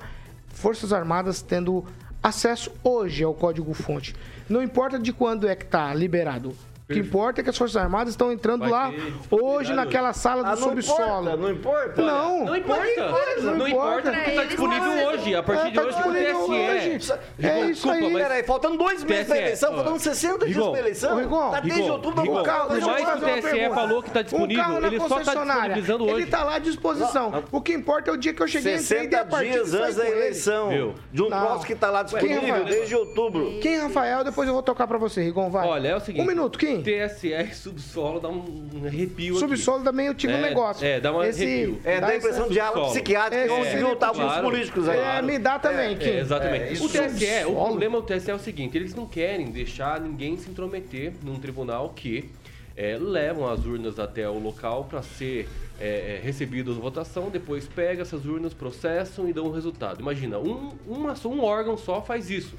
[0.49, 1.83] Forças Armadas tendo
[2.21, 4.15] acesso hoje ao código-fonte.
[4.47, 6.55] Não importa de quando é que está liberado.
[6.89, 10.09] O que importa é que as Forças Armadas estão entrando Vai lá ter hoje naquela
[10.09, 10.19] hoje.
[10.19, 10.99] sala do Ah, não subsolo.
[11.29, 12.01] importa, não importa?
[12.01, 13.41] Não, Não importa.
[13.41, 15.35] Não, importa porque está disponível hoje.
[15.35, 16.51] A partir É, de tá hoje, o disponível TSE.
[16.51, 17.13] hoje.
[17.39, 18.01] É Rigon, isso aí.
[18.13, 21.15] mas- Peraí, faltando dois meses pra TSE, eleição, faltando 60 dias Rigon, pra eleição.
[21.15, 22.67] Ô, Rigon, tá desde outubro Rigon, ano passado.
[22.67, 25.53] por mais que o TSE falou que tá disponível, carro na ele só tá concessionária,
[25.75, 26.13] disponibilizando hoje.
[26.15, 27.43] Ele tá lá à disposição.
[27.51, 29.73] O que importa é o dia que eu cheguei, entrei e 60 a partida dias
[29.73, 30.93] antes da eleição.
[31.13, 32.65] De um troço que tá lá disponível Rafael?
[32.65, 33.59] desde outubro.
[33.61, 34.23] Quem, Rafael?
[34.25, 35.65] Depois eu vou tocar pra você, Rigon, vai.
[35.65, 36.21] Olha, é o seguinte.
[36.23, 36.72] Um minuto, quem?
[36.81, 39.39] TSE e subsolo dá um arrepio aqui.
[39.47, 40.85] Subsolo também eu tive um É, negócio.
[40.85, 41.79] é, dá uma arrepio.
[41.83, 42.93] É, dá a impressão de aula Subsolo.
[42.93, 44.43] psiquiátrica, É, onde é, viu tá alguns claro.
[44.49, 44.97] políticos aí.
[44.99, 46.09] É, me dá também, Kim.
[46.09, 46.81] É, exatamente.
[46.81, 50.37] É, o TSE, o problema do TSE é o seguinte, eles não querem deixar ninguém
[50.37, 52.29] se intrometer num tribunal que
[52.75, 55.47] é, levam as urnas até o local para ser
[55.79, 59.99] é, é, recebidas a votação, depois pega essas urnas, processam e dão um resultado.
[60.01, 62.55] Imagina, um, uma, um órgão só faz isso.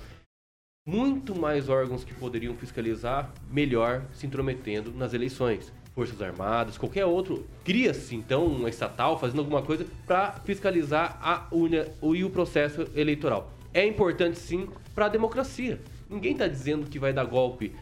[0.87, 5.73] Muito mais órgãos que poderiam fiscalizar, melhor se intrometendo nas eleições.
[5.95, 7.47] Forças Armadas, qualquer outro.
[7.65, 13.51] Cria-se, então, uma estatal fazendo alguma coisa para fiscalizar a urna e o processo eleitoral.
[13.73, 15.81] É importante, sim, para a democracia.
[16.11, 17.73] Ninguém está dizendo que vai dar golpe.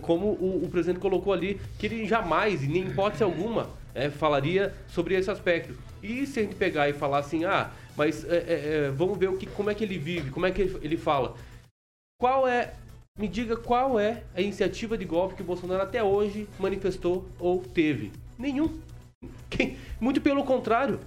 [0.00, 4.08] Como o, o presidente colocou ali, que ele jamais, e nem em hipótese alguma, é,
[4.08, 5.74] falaria sobre esse aspecto.
[6.00, 8.36] E se a gente pegar e falar assim, ah, mas é,
[8.86, 10.96] é, vamos ver o que, como é que ele vive, como é que ele, ele
[10.96, 11.34] fala.
[12.22, 12.72] Qual é,
[13.18, 18.12] me diga qual é a iniciativa de golpe que Bolsonaro até hoje manifestou ou teve?
[18.38, 18.78] Nenhum.
[19.50, 21.00] Quem- Muito pelo contrário.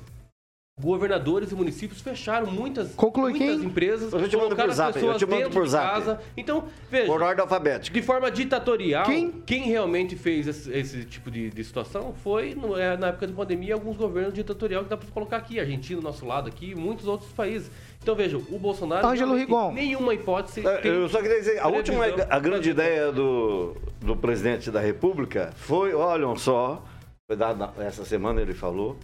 [0.89, 3.65] Governadores e municípios fecharam muitas, Conclui muitas quem?
[3.65, 5.93] empresas, Eu te mando por as zap, pessoas eu te mando dentro por de zap.
[5.93, 6.19] casa.
[6.36, 7.97] Então, veja, Por ordem alfabética.
[7.97, 9.63] de forma ditatorial, Quem?
[9.63, 13.73] realmente fez esse, esse tipo de, de situação foi no- é, na época de pandemia
[13.73, 17.07] alguns governos ditatorial que dá para colocar aqui, Argentina do nosso lado aqui, e muitos
[17.07, 17.71] outros países.
[18.03, 19.71] Então vejam, o Bolsonaro Ângelo realmente, Rigon.
[19.71, 20.67] nenhuma hipótese.
[20.67, 24.69] É, tem Eu só queria dizer, a última, a grande pra- ideia do, do presidente
[24.69, 26.84] da República foi, olham só,
[27.26, 28.97] foi dado na- essa semana ele falou,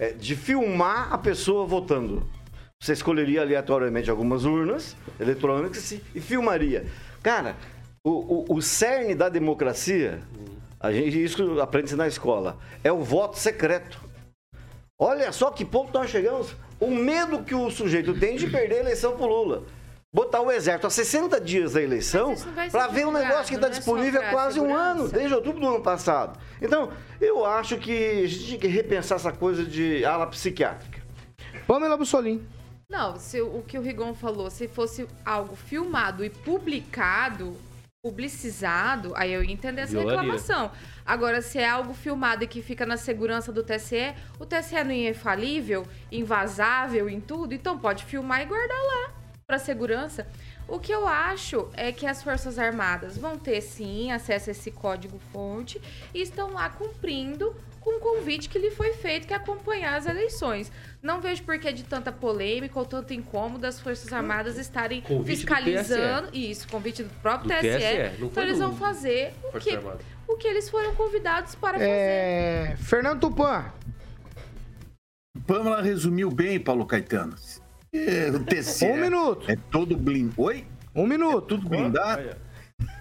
[0.00, 2.26] é, de filmar a pessoa votando.
[2.82, 6.86] Você escolheria aleatoriamente algumas urnas eletrônicas e, filmaria.
[7.22, 7.54] Cara,
[8.02, 10.22] o, o, o cerne da democracia,
[10.80, 14.00] a gente, isso aprende na escola, é o voto secreto.
[14.98, 16.56] Olha só que ponto nós chegamos.
[16.80, 19.64] O medo que o sujeito tem de perder a eleição pro Lula.
[20.12, 22.34] Botar o exército a 60 dias da eleição
[22.72, 24.90] para ver um negócio que está é disponível há quase um segurança.
[24.90, 26.36] ano, desde outubro do ano passado.
[26.60, 26.90] Então,
[27.20, 31.00] eu acho que a gente tinha que repensar essa coisa de ala psiquiátrica.
[31.64, 32.44] Pamela Bussolim.
[32.90, 37.56] Não, se o que o Rigon falou, se fosse algo filmado e publicado,
[38.02, 40.22] publicizado, aí eu ia entender essa Violaria.
[40.22, 40.72] reclamação.
[41.06, 44.90] Agora, se é algo filmado e que fica na segurança do TSE, o TSE não
[44.90, 49.19] é infalível, invasável em tudo, então pode filmar e guardar lá
[49.50, 50.28] para segurança.
[50.68, 54.70] O que eu acho é que as Forças Armadas vão ter sim acesso a esse
[54.70, 55.82] código-fonte
[56.14, 60.06] e estão lá cumprindo com o convite que lhe foi feito, que é acompanhar as
[60.06, 60.70] eleições.
[61.02, 65.24] Não vejo por que de tanta polêmica ou tanto incômodo as Forças Armadas estarem Convite
[65.24, 66.28] do fiscalizando.
[66.32, 67.78] Isso, convite do próprio Do TSE.
[67.78, 69.76] TSE, então eles vão fazer o que,
[70.28, 71.90] o que eles foram convidados para fazer.
[71.90, 73.64] É, Fernando Tupan.
[75.44, 77.34] Pamela resumiu bem, Paulo Caetano.
[77.92, 79.50] É, o Um minuto.
[79.50, 80.42] é todo blindado.
[80.42, 80.66] Oi?
[80.94, 81.46] Um minuto.
[81.46, 82.36] Tudo blindado?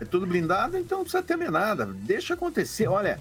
[0.01, 1.85] É tudo blindado, então não precisa temer nada.
[1.85, 2.87] Deixa acontecer.
[2.87, 3.19] Olha,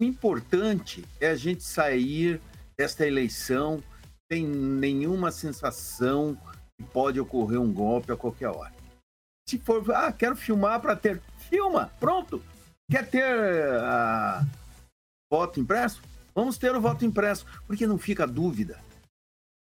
[0.00, 2.40] o importante é a gente sair
[2.78, 3.82] desta eleição
[4.30, 6.36] sem nenhuma sensação
[6.78, 8.72] que pode ocorrer um golpe a qualquer hora.
[9.48, 11.20] Se for, ah, quero filmar para ter.
[11.50, 12.42] Filma, pronto.
[12.90, 14.44] Quer ter ah,
[15.30, 16.00] voto impresso?
[16.34, 18.78] Vamos ter o voto impresso, porque não fica dúvida.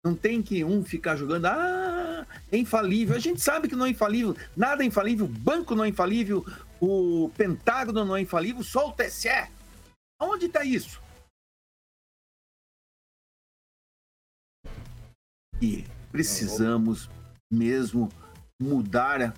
[0.05, 3.17] Não tem que um ficar jogando, ah, é infalível.
[3.17, 6.45] A gente sabe que não é infalível, nada é infalível, banco não é infalível,
[6.79, 9.49] o Pentágono não é infalível, só o TSE.
[10.21, 11.01] Onde está isso?
[15.61, 17.09] E precisamos
[17.51, 18.11] mesmo
[18.61, 19.35] mudar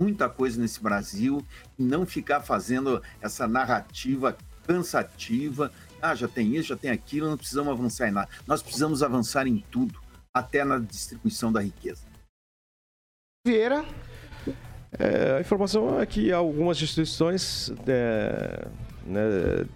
[0.00, 1.44] muita coisa nesse Brasil
[1.78, 4.36] e não ficar fazendo essa narrativa
[4.66, 5.72] cansativa.
[6.00, 8.28] Ah, já tem isso, já tem aquilo, não precisamos avançar em nada.
[8.46, 10.00] Nós precisamos avançar em tudo,
[10.32, 12.02] até na distribuição da riqueza.
[13.46, 13.84] Vieira.
[14.98, 18.66] É, a informação é que algumas instituições é,
[19.04, 19.66] né,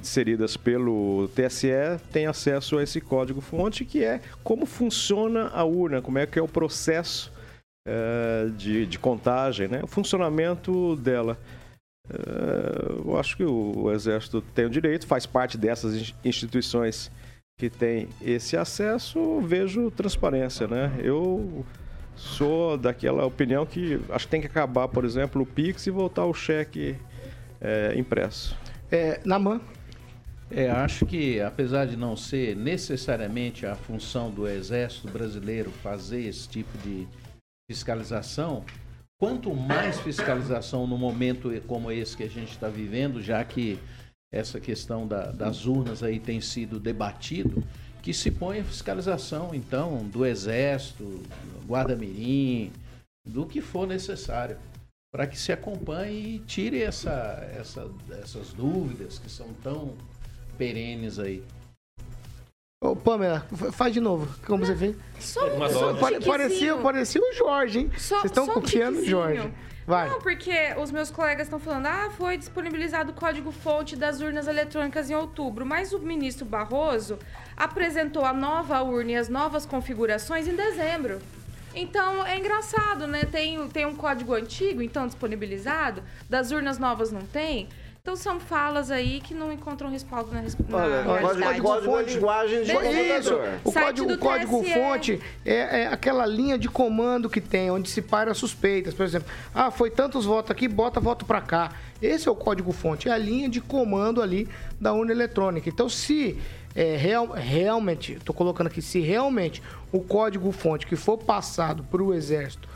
[0.00, 1.68] inseridas pelo TSE
[2.10, 6.42] têm acesso a esse código-fonte, que é como funciona a urna, como é que é
[6.42, 7.32] o processo
[7.86, 11.38] é, de, de contagem, né, o funcionamento dela.
[12.10, 17.10] É, eu acho que o, Exército tem o direito, faz parte dessas in- instituições
[17.58, 20.92] que têm esse acesso, vejo transparência, né?
[20.98, 21.64] Eu
[22.16, 26.24] sou daquela opinião que acho que tem que acabar, por exemplo, o Pix e voltar
[26.24, 26.96] o cheque
[27.60, 28.56] é, impresso.
[28.90, 29.60] É, Naman.
[30.50, 36.46] É, acho que apesar de não ser necessariamente a função do Exército Brasileiro fazer esse
[36.46, 37.08] tipo de
[37.70, 38.62] fiscalização,
[39.22, 43.78] quanto mais fiscalização no momento como esse que a gente está vivendo, já que
[44.34, 47.62] essa questão da- das urnas aí tem sido debatido,
[48.02, 51.22] que se ponha fiscalização, então, do Exército,
[51.68, 52.72] Guarda Mirim,
[53.24, 54.56] do que for necessário,
[55.14, 57.88] para que se acompanhe e tire essa, essa,
[58.20, 59.94] essas dúvidas que são tão
[60.58, 61.44] perenes aí.
[62.82, 64.96] Ô, Pamela, fa- faz de novo, como você fez.
[65.20, 67.92] Só, Uma só um parecia, parecia o Jorge, hein?
[67.96, 69.04] Só- Vocês estão um copiando o.
[69.04, 69.52] Jorge.
[69.86, 70.08] Vai.
[70.08, 75.10] Não, porque os meus colegas estão falando, ah, foi disponibilizado o código-fonte das urnas eletrônicas
[75.10, 77.18] em outubro, mas o ministro Barroso
[77.56, 81.20] apresentou a nova urna e as novas configurações em dezembro.
[81.74, 83.24] Então é engraçado, né?
[83.24, 87.68] Tem, tem um código antigo, então disponibilizado, das urnas novas não tem.
[88.02, 91.60] Então são falas aí que não encontram respaldo na, na Olha, realidade.
[91.60, 92.72] código é linguagem de.
[92.72, 93.34] Isso,
[93.64, 97.88] o Site código, o código fonte é, é aquela linha de comando que tem, onde
[97.88, 98.92] se para suspeitas.
[98.92, 101.74] Por exemplo, ah, foi tantos votos aqui, bota voto para cá.
[102.02, 104.48] Esse é o código fonte, é a linha de comando ali
[104.80, 105.68] da urna eletrônica.
[105.68, 106.36] Então, se
[106.74, 112.02] é, real, realmente, estou colocando aqui, se realmente o código fonte que for passado para
[112.02, 112.68] o Exército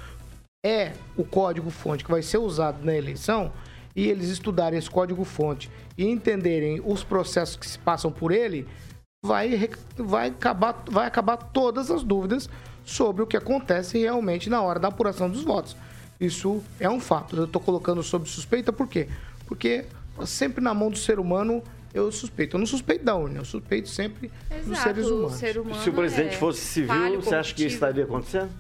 [0.65, 3.53] é o código fonte que vai ser usado na eleição,
[3.97, 8.69] e eles estudarem esse código-fonte e entenderem os processos que se passam por ele,
[9.25, 12.49] vai, vai, acabar, vai acabar todas as dúvidas
[12.85, 15.75] sobre o que acontece realmente na hora da apuração dos votos.
[16.21, 17.37] Isso é um fato.
[17.37, 19.09] Eu estou colocando sob suspeita por quê?
[19.47, 19.87] Porque
[20.27, 22.57] sempre na mão do ser humano eu suspeito.
[22.57, 25.37] Eu não suspeito da urna, eu suspeito sempre dos Exato, seres o humanos.
[25.39, 28.51] ser humano Se o presidente é fosse civil, falho, você acha que isso estaria acontecendo?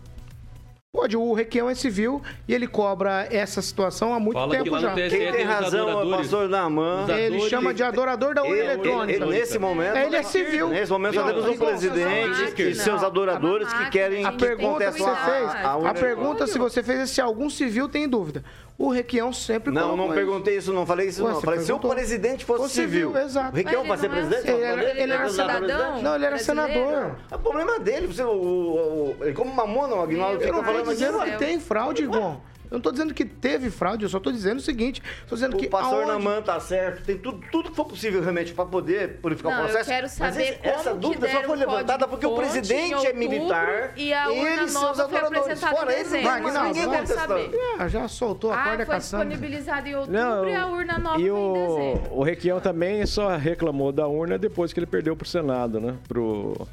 [0.97, 4.71] Pode, o Requião é civil e ele cobra essa situação há muito Fala que tempo
[4.75, 4.95] lá no já.
[4.95, 7.07] TSE Quem tem razão é o pastor Naman.
[7.19, 9.13] Ele chama de adorador da urna Ele- eletrônica.
[9.25, 10.69] ele- nesse momento, Ele é civil.
[10.69, 14.85] Nesse momento, nós temos um presidente e seus adoradores que querem A que pergunta que
[14.85, 18.43] aconteça você a- fez, a pergunta se você fez é se algum civil tem dúvida.
[18.79, 21.41] O Requião sempre Não, não perguntei isso, não falei isso, Ué, não.
[21.41, 23.24] Falei se o presidente fosse civil, civil.
[23.24, 23.53] exato.
[23.53, 24.51] O Requião vai ser não é presidente?
[24.51, 26.03] Ele era, ele era Não, cidadão?
[26.03, 26.74] Não, ele era brasileiro?
[26.79, 27.16] senador.
[27.33, 28.07] O problema é dele.
[28.07, 30.99] Você, o, o, o- ele como mamona, o Aguinaldo fica não falando aqui.
[30.99, 31.39] céu.
[31.39, 32.39] tem fraude, Gon.
[32.71, 35.03] Eu não tô dizendo que teve fraude, eu só tô dizendo o seguinte.
[35.29, 38.21] Tô dizendo que O pastor aonde- Naman tá certo, tem tudo, tudo que for possível
[38.21, 39.91] realmente para poder purificar Não, o eu processo.
[39.91, 43.07] quero Mas saber esse- como essa que dúvida só foi o levantada porque o presidente
[43.07, 45.61] é militar e a urna ele e seus nova foi adoradores.
[45.61, 46.27] Fora em ele, dezembro.
[46.29, 46.99] Vai, Mas Aguinaldo, ninguém vai.
[46.99, 47.51] quer saber.
[47.79, 49.25] Ah, já soltou a Ah, corda foi caçando.
[49.27, 52.11] disponibilizado em outubro Não, e a urna nova e dezembro.
[52.12, 55.97] o, o Requião também só reclamou da urna depois que ele perdeu pro Senado, né?
[56.09, 56.67] Pro,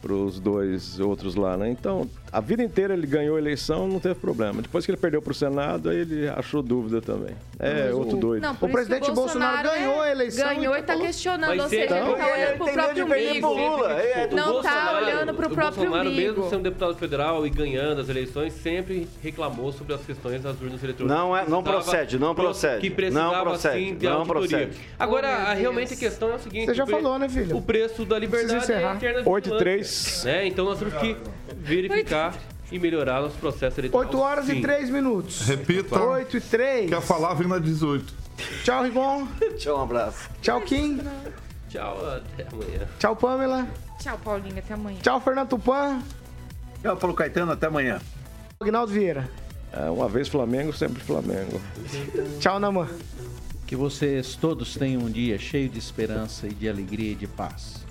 [0.00, 1.70] pros dois outros lá, né?
[1.70, 4.60] Então, a vida inteira ele ganhou a eleição, não teve problema.
[4.60, 7.34] Depois que ele perdeu pro Senado, aí ele achou dúvida também.
[7.58, 8.42] É, Mas o- outro doido.
[8.42, 11.68] Não, O presidente Bolsonaro ganhou a eleição Ganhou e e tá falou- questionando, ou seja,
[11.68, 13.46] sempre- ele tá Então, olhando tem medo próprio umbigo.
[13.48, 13.92] Lula.
[14.02, 16.28] É, O Não tá Bolsonaro- olhando pro o próprio Bolsonaro, umbigo.
[16.38, 20.82] mesmo sendo deputado federal e ganhando as eleições, sempre reclamou sobre as questões das urnas
[20.82, 21.18] eletrônicas.
[21.18, 22.80] Não é- não procede, não procede.
[22.80, 24.48] Que precisava, Não procede, sim, de não auditoria.
[24.66, 24.76] procede.
[24.98, 26.66] Agora, Oh, a- realmente a questão é o seguinte...
[26.66, 27.56] Você já o falou, né, filho?
[27.56, 28.96] O preço da liberdade é encerrar.
[28.96, 30.22] eterna 8 e vigilância, 3.
[30.24, 30.46] Né?
[30.48, 31.16] Então nós temos que
[31.56, 32.23] verificar
[32.70, 34.06] e melhorar nosso processo eleitoral.
[34.06, 34.58] 8 horas Sim.
[34.58, 35.46] e 3 minutos.
[35.46, 36.00] Repita.
[36.00, 36.90] 8 e 3.
[36.90, 38.14] Quer falar, vem na 18.
[38.62, 39.26] Tchau, Rigon.
[39.58, 40.30] Tchau, um abraço.
[40.40, 41.00] Tchau, Kim.
[41.68, 42.88] Tchau, até amanhã.
[42.98, 43.68] Tchau, Pamela.
[43.98, 44.98] Tchau, Paulinho, até amanhã.
[45.02, 46.02] Tchau, Fernando Tupan.
[46.82, 48.00] Tchau, Paulo Caetano, até amanhã.
[48.60, 49.28] Agnaldo Vieira.
[49.72, 51.60] É, uma vez Flamengo, sempre Flamengo.
[52.38, 52.88] Tchau, Naman.
[53.66, 57.83] Que vocês todos tenham um dia cheio de esperança e de alegria e de paz.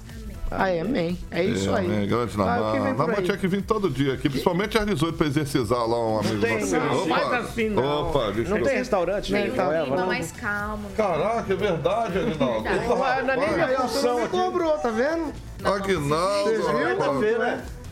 [0.58, 1.18] Ah, é, amém.
[1.32, 1.86] É isso é, aí.
[1.86, 2.08] amém.
[2.08, 2.72] Grande Ah, Namã.
[2.72, 6.20] por Namã tinha que vir todo dia aqui, principalmente às 18 pra exercizar lá um
[6.20, 6.76] amigo tem, nosso.
[6.78, 8.10] não, faz assim, não.
[8.10, 9.50] Opa, Não tem restaurante, Não, né?
[9.56, 9.82] tá.
[9.82, 10.08] Clima não?
[10.08, 10.84] mais calmo.
[10.90, 10.94] né?
[10.98, 12.70] Caraca, é verdade, Aguinaldo.
[12.94, 14.28] Opa, Não é nem minha função aqui.
[14.30, 15.34] cobrou, tá vendo?
[15.64, 16.52] Aguinaldo,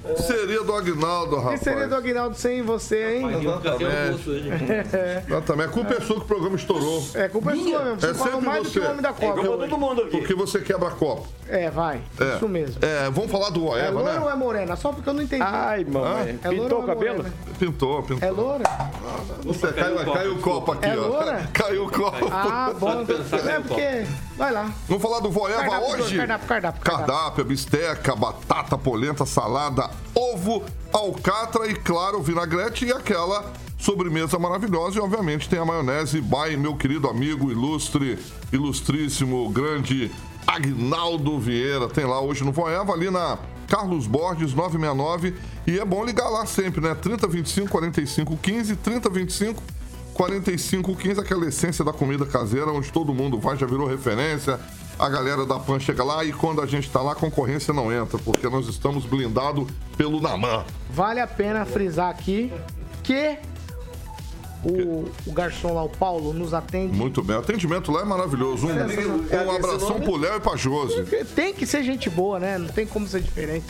[0.04, 0.26] rapaz.
[0.26, 1.62] Seria do Aguinaldo, O que rapaz.
[1.62, 3.24] seria do Aguinaldo sem você, hein?
[3.34, 4.50] Almoço hoje.
[5.28, 5.70] Exatamente.
[5.70, 7.04] A culpa é sua que o programa estourou.
[7.14, 8.00] É culpa sua mesmo.
[8.00, 8.86] Você É falou sempre mais do que você.
[8.86, 9.34] o homem da É Copa.
[9.44, 10.18] como todo mundo aqui.
[10.18, 11.28] Porque você quebra copo.
[11.48, 12.02] É, vai.
[12.20, 12.36] É.
[12.36, 12.76] Isso mesmo.
[12.84, 14.32] É, vamos falar do É Oeva, loura ou né?
[14.32, 14.76] é morena?
[14.76, 15.44] Só porque eu não entendi.
[15.44, 16.40] Ai, mamãe.
[16.44, 17.18] É loura Pintou ou o é cabelo?
[17.18, 17.36] morena?
[17.60, 18.28] Pintou, pintou.
[18.28, 18.64] É loura?
[19.44, 21.08] Você caiu, caiu o copo aqui, É ó.
[21.08, 21.50] loura?
[21.54, 22.28] Caiu o copo.
[22.32, 22.90] Ah, bom.
[22.90, 24.06] é É porque...
[24.42, 24.74] Vai lá.
[24.88, 26.18] Vamos falar do Voeva Cardápio, hoje?
[26.18, 27.14] cardápio, cardápio, cardápio.
[27.14, 34.98] Cardápio, bisteca, batata, polenta, salada, ovo, alcatra e, claro, vinagrete e aquela sobremesa maravilhosa.
[34.98, 38.18] E, obviamente, tem a maionese by meu querido amigo, ilustre,
[38.52, 40.12] ilustríssimo, grande
[40.48, 41.88] Agnaldo Vieira.
[41.88, 43.38] Tem lá hoje no Voeva, ali na
[43.68, 45.36] Carlos Borges 969.
[45.68, 46.96] E é bom ligar lá sempre, né?
[46.96, 49.64] 3025 45 15, 3025
[50.14, 54.60] 4515, aquela essência da comida caseira, onde todo mundo vai, já virou referência.
[55.00, 57.92] A galera da PAN chega lá e quando a gente tá lá, a concorrência não
[57.92, 60.64] entra, porque nós estamos blindados pelo Namã.
[60.92, 62.54] Vale a pena frisar aqui
[63.02, 63.38] que
[64.64, 66.96] o, o garçom lá, o Paulo, nos atende.
[66.96, 67.36] Muito bem.
[67.36, 68.68] O atendimento lá é maravilhoso.
[68.68, 71.04] Um, um abração pro Léo e pra Josi.
[71.36, 72.58] Tem que ser gente boa, né?
[72.58, 73.66] Não tem como ser diferente.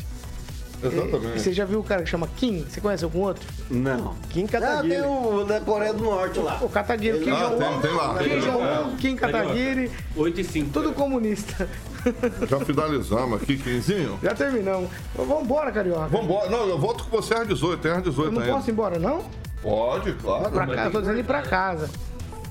[0.83, 2.63] E Você já viu o cara que chama Kim?
[2.67, 3.43] Você conhece algum outro?
[3.69, 4.15] Não.
[4.29, 4.95] Kim Ah, Kataguiri.
[4.95, 6.57] tem o da Coreia do Norte lá.
[6.61, 8.17] O Kataguiri, Kim Ah, tem, tem lá.
[8.17, 10.69] Kim Jong-un, Kim Kataguiri, 8 e 5.
[10.71, 11.69] tudo comunista.
[12.49, 14.17] Já finalizamos aqui, Quinzinho.
[14.23, 14.89] Já terminamos.
[15.13, 16.07] Então, Vambora, Carioca.
[16.07, 16.49] Vambora.
[16.49, 18.53] Não, eu volto com você às 18, tem às 18 Eu não ainda.
[18.55, 19.23] posso ir embora, não?
[19.61, 20.49] Pode, claro.
[20.49, 21.89] Pra casa, eu tô dizendo ir pra casa.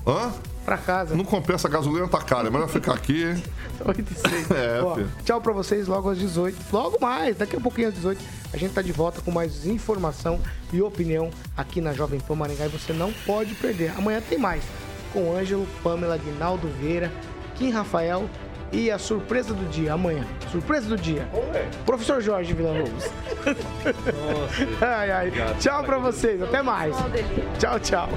[0.07, 0.31] Hã?
[0.65, 1.15] Pra casa.
[1.15, 2.47] Não compensa, a gasolina tá cara.
[2.47, 3.25] É melhor ficar aqui.
[3.83, 4.51] 8 e 6.
[4.51, 6.55] É, Ó, tchau pra vocês logo às 18.
[6.71, 8.21] Logo mais, daqui a pouquinho às 18.
[8.53, 10.39] A gente tá de volta com mais informação
[10.71, 12.65] e opinião aqui na Jovem Pan Maringá.
[12.65, 13.91] E você não pode perder.
[13.97, 14.63] Amanhã tem mais.
[15.11, 17.11] Com Ângelo, Pamela, Guinaldo Vieira,
[17.55, 18.29] Kim Rafael
[18.71, 19.93] e a surpresa do dia.
[19.93, 20.25] Amanhã.
[20.51, 21.27] Surpresa do dia.
[21.85, 23.05] Professor Jorge Vila Lobos.
[23.45, 24.67] Nossa.
[24.85, 25.31] ai, ai.
[25.59, 26.41] Tchau pra vocês.
[26.41, 26.95] Até mais.
[27.57, 28.09] Tchau, tchau.